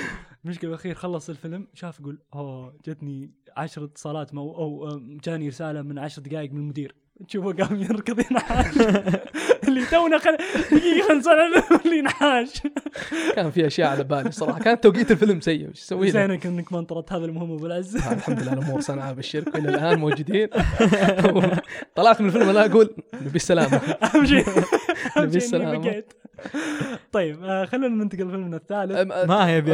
[0.45, 5.81] المشكلة في الأخير خلص الفيلم شاف يقول أوه جتني عشر اتصالات مو أو جاني رسالة
[5.81, 6.95] من عشر دقائق من المدير.
[7.28, 8.76] تشوفه قام يركض ينحاش.
[9.68, 10.38] اللي تونا خل...
[10.72, 12.61] دقيقة خلنا اللي ينحاش.
[13.36, 14.59] كان في أشياء على بالي صراحة.
[14.59, 17.95] كان توقيت الفيلم سيء وش أسوي له؟ زينك إنك ما انطرت هذا المهم أبو العز.
[17.97, 20.47] آه، الحمد لله الأمور صنعاء بالشرك وإلى الآن موجودين.
[21.95, 23.78] طلعت من الفيلم أنا أقول نبي السلامة.
[23.78, 24.45] أهم شيء
[25.32, 25.78] بالسلامة.
[25.78, 26.13] بقيت.
[27.11, 28.91] طيب آه خلونا ننتقل لفيلمنا الثالث.
[29.13, 29.72] أم- ما يبي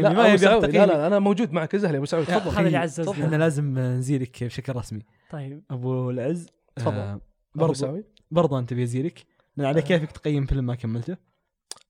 [0.00, 2.50] لا ما يبي لا تقييمي لا أنا موجود معك ازهل يا أبو سعود تفضل.
[2.50, 5.02] هذا اللي عززني إحنا لازم نزيلك بشكل رسمي.
[5.30, 5.62] طيب.
[5.70, 6.46] أبو العز.
[6.76, 6.96] تفضل.
[6.96, 7.20] آه
[7.54, 11.16] برضو برضو أنت بيزيلك لأن على كيفك تقيم فيلم ما كملته؟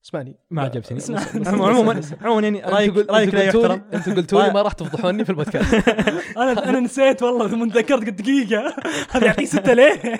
[0.05, 0.35] اسمعني.
[0.49, 0.99] ما عجبتني.
[1.47, 3.83] عموما عموما يعني أنت رايك رايك لا يحترم.
[3.93, 5.73] أنتوا قلتوا لي ما راح تفضحوني في البودكاست.
[6.37, 8.75] أنا أنا نسيت والله من ذكرت قلت دقيقة.
[9.11, 10.19] هذا يعطيه ستة ليه؟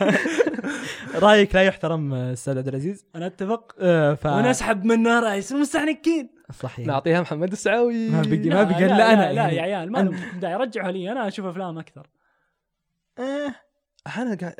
[1.25, 3.75] رايك لا يحترم آه، أستاذ عبد العزيز؟ أنا أتفق.
[3.79, 6.29] آه ف ونسحب منه رئيس المستحنكين
[6.61, 6.87] صحيح.
[6.87, 8.09] نعطيها محمد السعاوي.
[8.09, 9.55] ما بقي ما بقى لا, إلا لا, أنا لا يعني.
[9.55, 12.07] يا عيال ما داعي رجعوا لي أنا أشوف أفلام أكثر.
[13.19, 13.64] آه.
[14.17, 14.55] أنا قاعد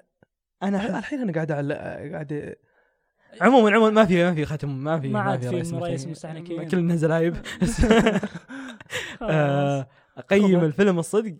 [0.63, 1.73] أنا الحين أنا قاعد على
[2.13, 2.55] قاعد
[3.41, 6.41] عموما عموما ما في ما في ختم ما في ما عاد في رئيس رئيس مستحنكين.
[6.41, 6.67] مستحنكين.
[6.67, 7.35] كل نزل عيب
[9.21, 9.87] آه،
[10.17, 10.63] أقيم.
[10.63, 11.35] الفيلم الصدق.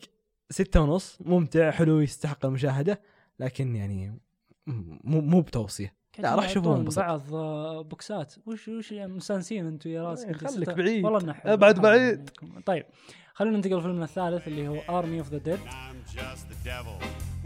[0.50, 1.18] ستة ونص.
[1.22, 3.02] ممتع حلو يستحق المشاهدة.
[3.40, 4.20] لكن يعني
[4.68, 5.96] مو مو بتوصية.
[6.20, 8.36] لا راح يعطون انبسط بعض آه، بوكسات.
[8.46, 11.06] وش وش يعني مستانسين أنتم يا راسك إيه، خليك بعيد.
[11.06, 12.30] والله انه حرام بعيد.
[12.66, 12.86] طيب
[13.34, 15.60] خلونا ننتقل لفيلمنا الثالث اللي هو Army of the Dead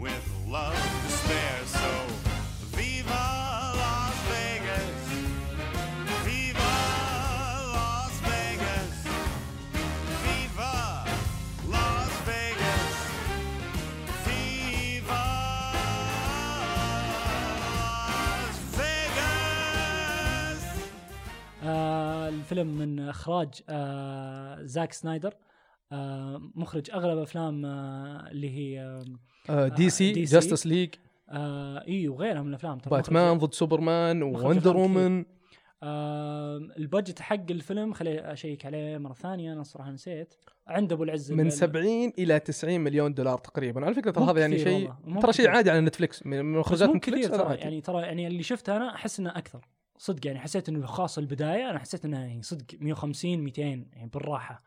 [0.00, 1.60] With love to spare.
[1.66, 1.92] So,
[2.76, 3.26] Viva
[3.82, 5.00] Las Vegas!
[6.26, 6.76] Viva
[7.76, 8.94] Las Vegas!
[10.24, 10.74] Viva
[11.74, 12.92] Las Vegas!
[14.26, 15.26] Viva
[17.76, 20.62] Las Vegas!
[21.64, 25.49] آه الفيلم من اخراج آه زاك سنايدر آه
[26.54, 29.00] مخرج أغلب أفلام آه اللي هي
[29.50, 29.90] آه DC.
[29.90, 30.94] Justice League.
[31.28, 32.78] آه اي وغيرها من الأفلام.
[32.90, 34.76] باتمان مخرج- ضد سوبرمان Wonder.
[34.76, 35.24] Woman.
[35.82, 40.34] آه ال budget حق الفيلم خلي أشيك عليه مرة ثانية أنا الصراحه نسيت.
[40.66, 43.84] عند أبو العز من ال- 70 إلى 90 مليون دولار تقريبا.
[43.84, 45.48] على فكرة ترى هذا يعني شيء ترى شيء.
[45.48, 47.60] عادي على نتفلكس من مخرجات نتفلكس كثير ترى عادي.
[47.60, 49.66] يعني ترى يعني اللي شفته أنا أحس إنه أكثر.
[49.98, 54.54] صدق يعني حسيت إنه خاص البدايه أنا حسيت إنه يعني صدق 150 200 يعني بالراحة.
[54.54, 54.60] آه،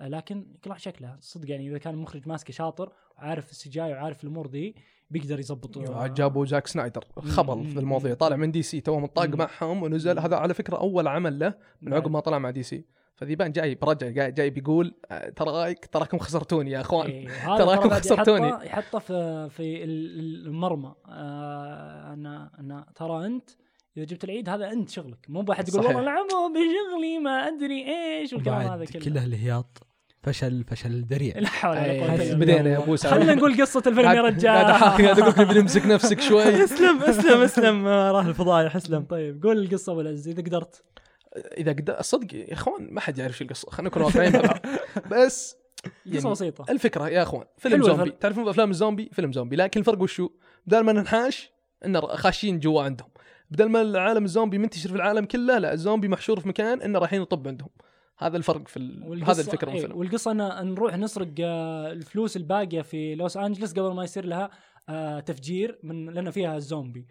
[0.00, 1.16] لكن يكون له شكله.
[1.20, 4.74] صدق يعني إذا كان المخرج ماسكه شاطر وعارف ال CGI وعارف الأمور ذي
[5.10, 7.04] بيقدر يضبط آه، جابوا زاك سنايدر.
[7.18, 7.64] خبل.
[7.66, 9.26] في المواضيع طالع من DC تو متطاق.
[9.28, 10.18] معهم ونزل.
[10.18, 12.84] هذا على فكرة أول عمل له من عقب ما طلع مع DC.
[13.14, 17.06] فذيبان جاي برجع جاي, بيقول آه، ترى تراكم خسرتوني يا أخوان.
[17.10, 17.28] إيه،
[17.58, 18.48] تراكم خسرتوني.
[18.48, 20.94] يحطه في في ال- المرمى.
[21.08, 23.50] آه أنا أنا ترى أنت
[23.96, 25.26] إذا جبت العيد هذا أنت شغلك.
[25.28, 25.86] مو بواحد يقول.
[25.86, 29.02] والله العمو بشغلي ما أدري إيش والكلام هذا كله.
[29.02, 29.86] كله الهياط
[30.22, 31.38] فشل فشل ذريع.
[31.38, 32.54] لا حول ولا إيه، قوة إلا بالله.
[32.54, 33.14] بدينا يا أبو سعود.
[33.14, 34.66] خلينا نقول قصة الفيلم يا قاعد رجال.
[34.66, 36.42] قاعد أقول لك بنمسك نفسك شوي.
[36.64, 37.86] اسلم اسلم اسلم.
[38.16, 39.04] راح الفضايح اسلم.
[39.04, 40.82] طيب قول القصة أبو العز إذا قدرت.
[41.36, 43.70] إذا قدر صدق يا إخوان ما حد يعرف شو القصة.
[43.70, 44.60] خلينا نكون واقعيين مع بعض
[45.12, 46.64] بس قصة يعني بسيطة.
[46.70, 48.10] الفكرة يا إخوان فيلم زومبي.
[48.10, 49.56] تعرفون افلام الزومبي؟ فيلم زومبي.
[49.56, 50.28] لكن الفرق وشو؟
[50.66, 51.50] بدل ما ننحاش
[51.84, 53.08] إن خاشين جوا عندهم.
[53.50, 57.22] بدل ما العالم الزومبي منتشر في العالم كله لا الزومبي محشور في مكان إنه رايحين
[57.22, 57.68] يطب عندهم.
[58.18, 59.24] هذا الفرق في ال...
[59.24, 60.30] هذا الفكرة من إيه، الفيلم والقصة
[60.60, 64.50] ان نروح نسرق آه، الفلوس الباقية في لوس أنجلس قبل ما يصير لها
[64.88, 67.06] آه، تفجير من لأن فيها الزومبي.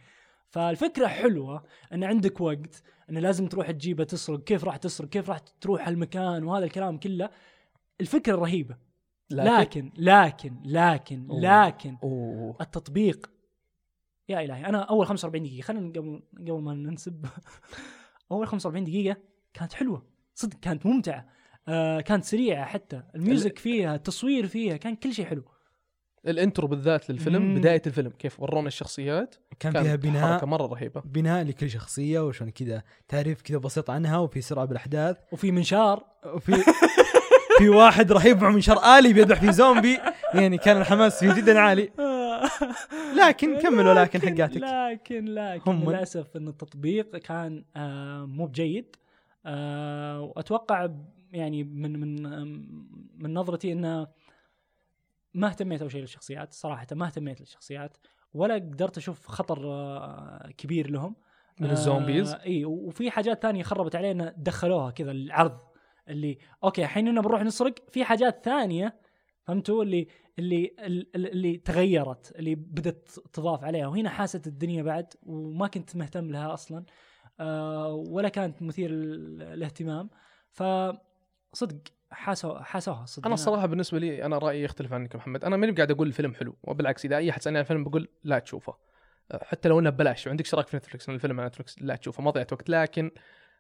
[0.50, 1.64] فالفكرة حلوة
[1.94, 6.44] إن عندك وقت إن لازم تروح تجيبه تسرق كيف راح تسرق كيف راح تروح المكان
[6.44, 7.30] وهذا الكلام كله.
[8.02, 8.78] الفكرة رهيبة.
[9.30, 11.40] لكن لكن لكن أوه.
[11.42, 12.56] لكن أوه.
[12.62, 13.30] التطبيق
[14.30, 17.26] يا إلهي أنا أول 45 دقيقة خلينا قبل قبل ما ننسب.
[18.32, 19.18] أول 45 دقيقة
[19.54, 20.06] كانت حلوة
[20.36, 21.26] صدق كانت ممتعة.
[21.68, 23.04] آه كانت سريعة حتى.
[23.16, 25.44] ال music فيها التصوير فيها كان كل شيء حلو.
[26.28, 27.56] ال intro بالذات للفيلم مم.
[27.56, 29.36] بداية الفيلم كيف ورونا الشخصيات.
[29.60, 31.02] كان فيها بناء حركة مرة رهيبة.
[31.06, 35.18] بناء لكل شخصية وشلون كذا تعريف كذا بسيط عنها وفي سرعة بالأحداث.
[35.32, 36.04] وفي منشار.
[36.26, 36.64] وفي
[37.58, 39.98] في واحد رهيب مع منشار آلي بيذبح في زومبي.
[40.34, 41.92] يعني كان الحماس فيه جدا عالي.
[43.28, 44.58] لكن كمل ولكن حقاتك.
[44.58, 48.96] لكن لكن هم- للأسف إن التطبيق كان آه مو بجيد.
[49.46, 50.90] آه وأتوقع
[51.32, 52.24] يعني من من
[53.24, 54.08] من نظرتي إنه
[55.34, 56.54] ما اهتميت أول شيء للشخصيات.
[56.54, 57.98] صراحة ما اهتميت للشخصيات
[58.34, 61.16] ولا قدرت أشوف خطر آه كبير لهم.
[61.60, 65.58] من ال zombies؟ إي وفي حاجات ثانية خربت علينا دخلوها كذا العرض
[66.10, 68.96] اللي أوكي الحين إننا بنروح نسرق في حاجات ثانية
[69.48, 70.08] فهمتوا؟ اللي
[70.40, 73.88] اللي ال- اللي تغيرت اللي بدت تضاف عليها.
[73.88, 76.86] وهنا حاست الدنيا بعد وما كنت مهتم لها أصلا
[77.40, 80.10] آه ولا كانت مثير ال- الاهتمام
[80.52, 81.78] فصدق
[82.12, 83.26] حاسوا حاسوها صدق.
[83.26, 85.44] أنا الصراحة بالنسبة لي أنا رأيي يختلف عنك محمد.
[85.46, 88.40] أنا ماني قاعد أقول الفيلم حلو وبالعكس إذا أي أحد سألني عن الفيلم بقول لا
[88.40, 88.74] تشوفه.
[89.42, 92.54] حتى لو إنه ببلاش وعندك اشتراك في نتفلكس الفيلم على نتفلكس لا تشوفه ما ضيعت
[92.54, 92.70] وقت.
[92.70, 93.12] لكن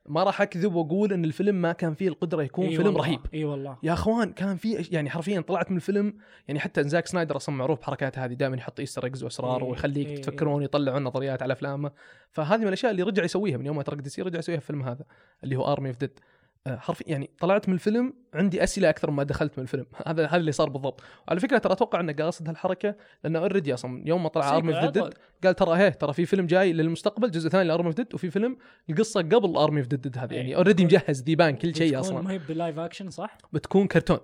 [0.05, 3.19] ما راح أكذب وأقول إن الفيلم ما كان فيه القدرة يكون إي فيلم والله، رهيب.
[3.33, 3.77] إي والله.
[3.83, 6.13] يا أخوان كان في أش- يعني حرفيا طلعت من الفيلم
[6.47, 10.07] يعني حتى زاك سنايدر أصلا معروف بحركاته هذه دائما يحط Easter eggs واسرار إيه، ويخليك
[10.07, 11.91] إيه، تفكرون يطلعون نظريات على أفلامه.
[12.31, 14.83] فهذه من الأشياء اللي رجع يسويها من يوم ما ترك DC رجع يسويها في الفيلم
[14.87, 15.05] هذا
[15.43, 16.19] اللي هو Army of Dead
[16.67, 20.51] حرفيا يعني طلعت من الفيلم عندي أسئلة أكثر ما دخلت من الفيلم هذا هذا اللي
[20.51, 24.57] صار بالضبط على فكرة ترى أتوقع انه قاصد هالحركة لأنه already أصلا يوم ما طلع
[24.57, 25.13] Army of Dead.
[25.43, 28.31] قال ترى هي ترى في فيلم جاي للمستقبل جزء ثاني ل Army of Dead وفي
[28.31, 28.57] فيلم
[28.89, 30.55] القصة قبل Army of Dead هذه يعني إيه.
[30.55, 34.19] already مجهز ديبان كل شيء أصلا ما هي بال live action صح؟ بتكون كرتون.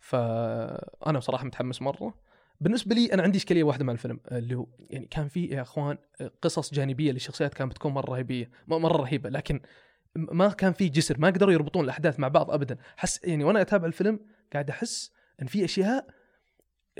[0.00, 2.14] فانا بصراحة متحمس مرة
[2.60, 5.98] بالنسبة لي أنا عندي إشكالية واحدة مع الفيلم اللي هو يعني كان في يا أخوان
[6.42, 9.60] قصص جانبية للشخصيات كانت بتكون مرة رهيبية مرة رهيبة لكن
[10.16, 12.76] ما كان في جسر ما قدروا يربطون الأحداث مع بعض ابدا.
[12.96, 14.20] حس يعني وأنا أتابع الفيلم
[14.52, 15.12] قاعد أحس
[15.42, 16.06] إن في أشياء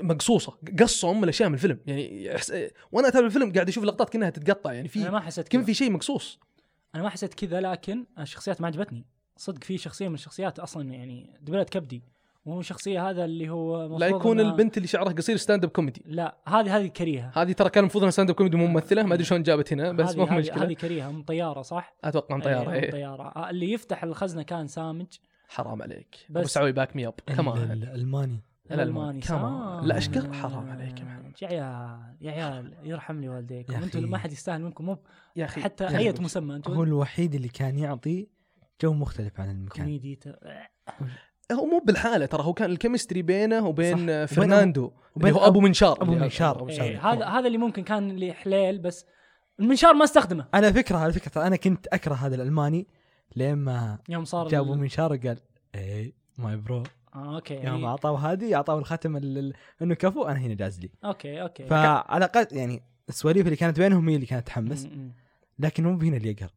[0.01, 1.79] مقصوصة قصوا ام الأشياء من الفيلم.
[1.85, 2.53] يعني أحس
[2.91, 4.73] وأنا أتابع الفيلم قاعد أشوف لقطات كأنها تتقطع.
[4.73, 5.61] يعني أنا في ما حسيت كذا.
[5.61, 6.39] في شيء مقصوص.
[6.95, 9.05] أنا ما حسيت كذا لكن الشخصيات ما عجبتني.
[9.37, 12.03] صدق في شخصية من الشخصيات أصلا يعني دبلت كبدي.
[12.47, 16.37] وهو شخصية هذا اللي هو لا يكون البنت اللي شعرها قصير stand up comedy لا
[16.47, 17.31] هذه هذه كريهة.
[17.35, 19.03] هذه ترى كان المفروض إنها stand up comedy مو ممثلة.
[19.03, 20.63] ما أدري شلون جابت هنا بس هذه- مو مشكلة.
[20.63, 22.91] هذه كريهة من طيارة صح؟ أتوقع عن طيارة إيه، من إيه.
[22.91, 23.49] طيارة.
[23.49, 25.05] اللي يفتح الخزنة كان سامج.
[25.49, 26.15] حرام عليك.
[26.29, 28.41] بس- سعوي back me up كمان الألماني.
[28.71, 31.33] الألماني كمان لا اشكال حرام عليك يا محمد.
[31.41, 34.09] يا عيال يا عيال يرحم لي والديكم أنتم.
[34.09, 34.85] ما حد يستاهل منكم.
[34.85, 34.97] مو
[35.35, 35.61] يا أخي.
[35.61, 36.13] حتى أي.
[36.19, 38.27] مسمى هو أنتم الوحيد اللي كان يعطي
[38.81, 39.85] جو مختلف عن المكان.
[39.85, 40.39] كوميدي ت-
[41.51, 44.09] هو مو بالحالة ترى هو كان ال chemistry بينه وبين.
[44.09, 46.01] آه، فرناندو اللي وبين هو أبو منشار.
[46.01, 46.69] أبو اللي- منشار.
[46.69, 49.05] إيه، هذا هذا اللي ممكن كان لي حليل بس
[49.59, 50.45] المنشار ما استخدمه.
[50.53, 52.87] على فكرة على فكرة أنا كنت أكره هذا الألماني
[53.35, 55.39] لين ما يوم صار جابوا ال- منشار وقال
[55.75, 56.83] hey my bro
[57.15, 57.53] آه okay.
[57.55, 57.87] يوم إيه.
[57.87, 60.89] أعطاه هذه أعطاه الختم ال- ال- إنه كفو أنا هنا جاز لي.
[61.05, 61.65] okay okay.
[61.65, 64.87] فعلى الأقل يعني السواليف اللي كانت بينهم هي اللي كانت تحمس.
[65.59, 66.49] لكن مو هنا اللي يقهر.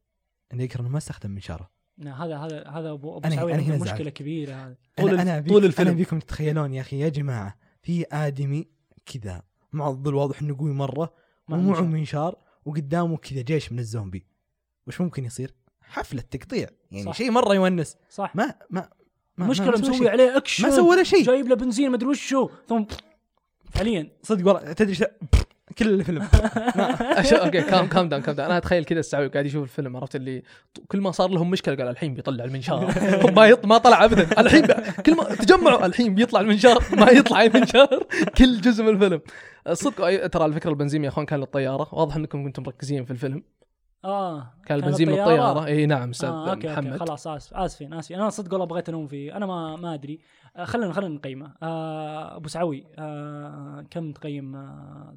[0.53, 1.71] اللي يقهر إنه ما استخدم منشاره.
[2.09, 4.09] هذا هذا هذا ابو أبو أنا- أنا هنا مشكلة زعلت.
[4.17, 5.89] كبيرة هذا طول الف- أنا طول الفيلم.
[5.89, 8.69] أنا بيكم تتخيلون يا أخي يا جماعة في آدمي
[9.07, 9.43] كذا
[9.73, 11.13] معضل واضح إنه قوي مرة
[11.49, 12.37] مع ومعه منشار.
[12.65, 14.27] وقدامه كذا جيش من الزومبي
[14.87, 17.13] وش ممكن يصير؟ حفلة تقطيع يعني.
[17.13, 18.89] شيء مرة يونس صح ما ما
[19.37, 20.09] ما- ما سوى مسوي.
[20.09, 22.85] عليه اكشن ما سوى ولا شيء جايب له بنزين مدري وشو ثم
[23.71, 24.97] فعليا صدق والله تدري
[25.79, 26.29] كل الفيلم.
[27.33, 30.43] okay calm calm down calm down أنا أتخيل كذا السعوي قاعد يشوف الفيلم عرفت اللي
[30.89, 32.95] كل ما صار لهم مشكلة قال الحين بيطلع المنشار.
[33.37, 33.67] ما يط...
[33.67, 34.41] ما طلع ابدا.
[34.41, 34.73] الحين ب...
[35.07, 38.07] كل ما تجمعوا الحين بيطلع المنشار ما يطلع المنشار
[38.39, 39.21] كل جزء من الفيلم.
[39.69, 43.43] أي- ترى على فكره البنزين يا أخوان كان للطياره واضح إنكم كنتم مركزين في الفيلم.
[44.05, 46.87] آه كان البنزين من الطياره اي نعم أستاذ آه okay محمد.
[46.87, 48.21] okay خلاص آسف آسفين آسفين.
[48.21, 49.37] أنا صدق والله بغيت أنوم فيه.
[49.37, 50.21] أنا ما ما أدري.
[50.57, 51.55] آه خلينا خلينا نقيمه.
[51.63, 54.57] آه أبو سعوي آه كم تقيم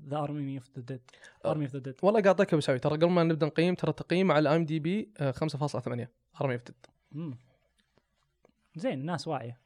[0.09, 1.01] the Army of the Dead
[1.45, 2.79] Army of the Dead والله قاعد أبو سعوي.
[2.79, 6.07] ترى قبل ما نبدأ نقيم ترى التقييم على IMDb 5.8
[6.41, 6.61] Army of
[8.75, 9.59] زين الناس واعية.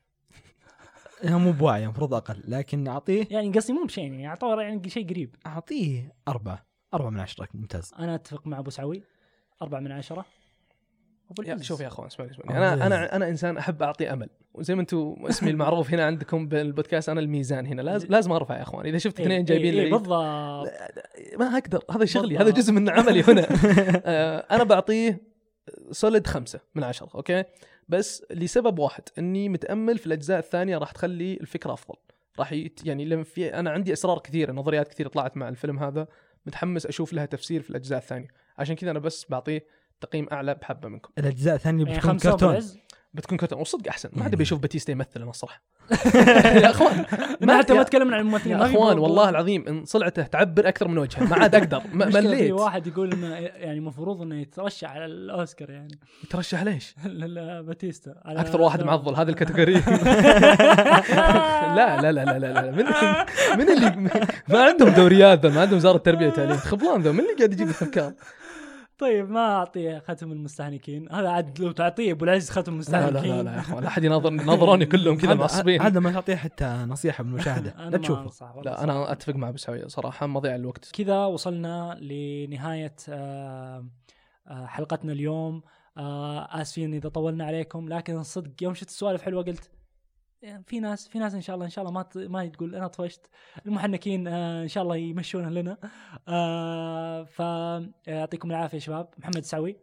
[1.26, 5.10] هو مو بواعي المفروض أقل لكن أعطيه يعني قصدي مو بشيء يعني أعطوه يعني شيء
[5.10, 5.36] قريب.
[5.46, 6.67] أعطيه أربعة.
[6.94, 7.94] أربعة من عشرة ممتاز.
[8.00, 9.04] أنا أتفق مع أبو سعوي.
[9.62, 10.26] أربعة من عشرة.
[11.32, 11.58] أبو يا.
[11.58, 14.30] شوف يا أخوان اسمعني اسمعني أنا أنا أنا إنسان أحب أعطي أمل.
[14.54, 17.82] وزي ما أنتم اسمي المعروف هنا عندكم بالبودكاست أنا الميزان هنا.
[17.82, 18.86] لازم لازم ارفع يا أخوان.
[18.86, 20.10] إذا شفت إيه، اثنين جايبين إيه، لي إيه بالضبط.
[21.40, 22.50] ما أقدر هذا شغلي هذا.
[22.50, 23.48] جزء من عملي هنا.
[24.06, 25.22] آه، أنا بعطيه
[25.92, 27.44] solid خمسة من عشرة okay؟
[27.90, 31.96] بس لسبب واحد إني متأمل في الأجزاء الثانية راح تخلي الفكرة أفضل.
[32.40, 36.08] راح يعني لما في أنا عندي اسرار كثيره نظريات كثيره طلعت مع الفيلم هذا.
[36.48, 38.28] متحمس أشوف لها تفسير في الأجزاء الثانية.
[38.58, 39.66] عشان كذا أنا بس بعطيه
[40.02, 41.12] تقييم أعلى بحبة منكم.
[41.18, 42.60] الأجزاء الثانية يعني بتكون أبو كرتون
[43.18, 43.60] بتكون كرتون.
[43.62, 44.10] وصدق أحسن.
[44.14, 44.34] ما عاد.
[44.34, 45.62] ابي أشوف باتيستا يمثل أنا الصراحة.
[46.64, 47.06] يا أخوان
[47.42, 50.98] ما حتى ما تكلمنا عن الممثلين يا أخوان والله العظيم إن صلعته تعبر أكثر من
[50.98, 51.82] وجهه ما عاد أقدر.
[51.94, 52.52] م- مشكلة في مليت.
[52.52, 56.00] واحد يقول إنه يعني المفروض إنه يترشح على الأوسكار يعني.
[56.30, 56.96] ترشح ليش؟
[57.68, 59.74] باتيستا أكثر واحد معضل هذه ال category.
[61.78, 62.72] لا لا لا لا لا.
[62.72, 62.86] من
[63.58, 64.10] من اللي
[64.50, 66.58] ما عندهم دوريات ما عندهم وزارة التربية والتعليم.
[66.58, 68.14] خبلان ذا من اللي قاعد يجيب الأفكار؟
[68.98, 71.12] طيب ما اعطيه ختم المستهلكين.
[71.12, 73.32] هذا عاد لو تعطيه أبو العز ختم لا المستهلكين.
[73.32, 73.84] لا لا, لا يا أخوان.
[73.84, 75.82] لا أحد يناظر ناظروني كلهم كذا معصبين.
[75.82, 78.62] هذا ما تعطيه حتى نصيحة بالمشاهدة أنا لا تشوفه.
[78.62, 80.92] لا أنا أتفق مع ابو سعيد صراحة مضيع الوقت.
[80.94, 83.86] كذا وصلنا لنهاية آه،
[84.48, 85.62] آه، حلقتنا اليوم.
[85.98, 89.70] آه، آسفين إذا طولنا عليكم لكن صدق يوم شفت السوالف حلوة قلت
[90.42, 92.76] يعني في ناس في ناس إن شاء الله إن شاء الله ما ت- ما تقول
[92.76, 93.30] أنا طفشت.
[93.66, 95.78] المحنكين آه، إن شاء الله يمشونها لنا.
[96.28, 99.10] آه، فيعطيكم العافية يا شباب.
[99.18, 99.78] محمد سعوي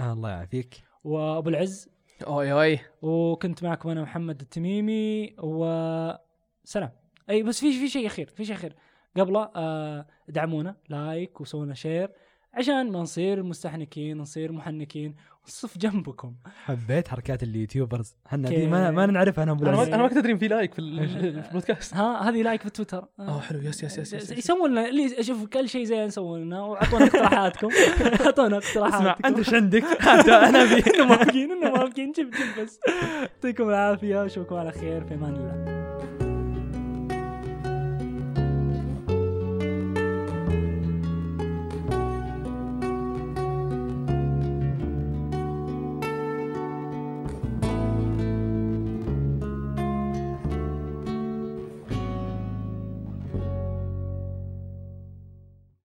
[0.00, 0.74] آه الله يعافيك.
[1.04, 1.88] وأبو العز.
[2.26, 2.78] أوي أوي.
[3.02, 5.34] وكنت معكم أنا محمد التميمي.
[5.38, 6.90] وسلام
[7.30, 8.76] أي بس في في شيء أخير في شيء أخير.
[9.16, 12.10] قبله آه دعمونا like وسوونا share
[12.54, 15.16] عشان ما نصير مستحنكين نصير محنكين.
[15.44, 16.34] ونصف جنبكم.
[16.64, 18.14] حبيت حركات ال YouTubers.
[18.26, 21.08] إحنا؟ دي ما ما نعرفها أنا أنا ما ما كنت أدري في like في ال-
[21.08, 21.16] في
[21.48, 21.94] البودكاست.
[21.94, 23.04] ها هذه like في تويتر.
[23.20, 23.58] أوه حلو.
[23.60, 24.38] yes yes yes, yes, yes.
[24.38, 27.68] يسوون لنا اللي أشوف كل شيء زين يسوون لنا وأعطونا اقتراحاتكم.
[28.26, 29.84] أعطونا اسمع اقتراحاتكم أنت إيش عندك؟
[30.48, 32.12] أنا ابي إنه موافقين إنه موافقين.
[32.12, 32.80] جيب جيب بس.
[33.22, 35.83] يعطيكم العافية واشوفكم على خير في أمان الله.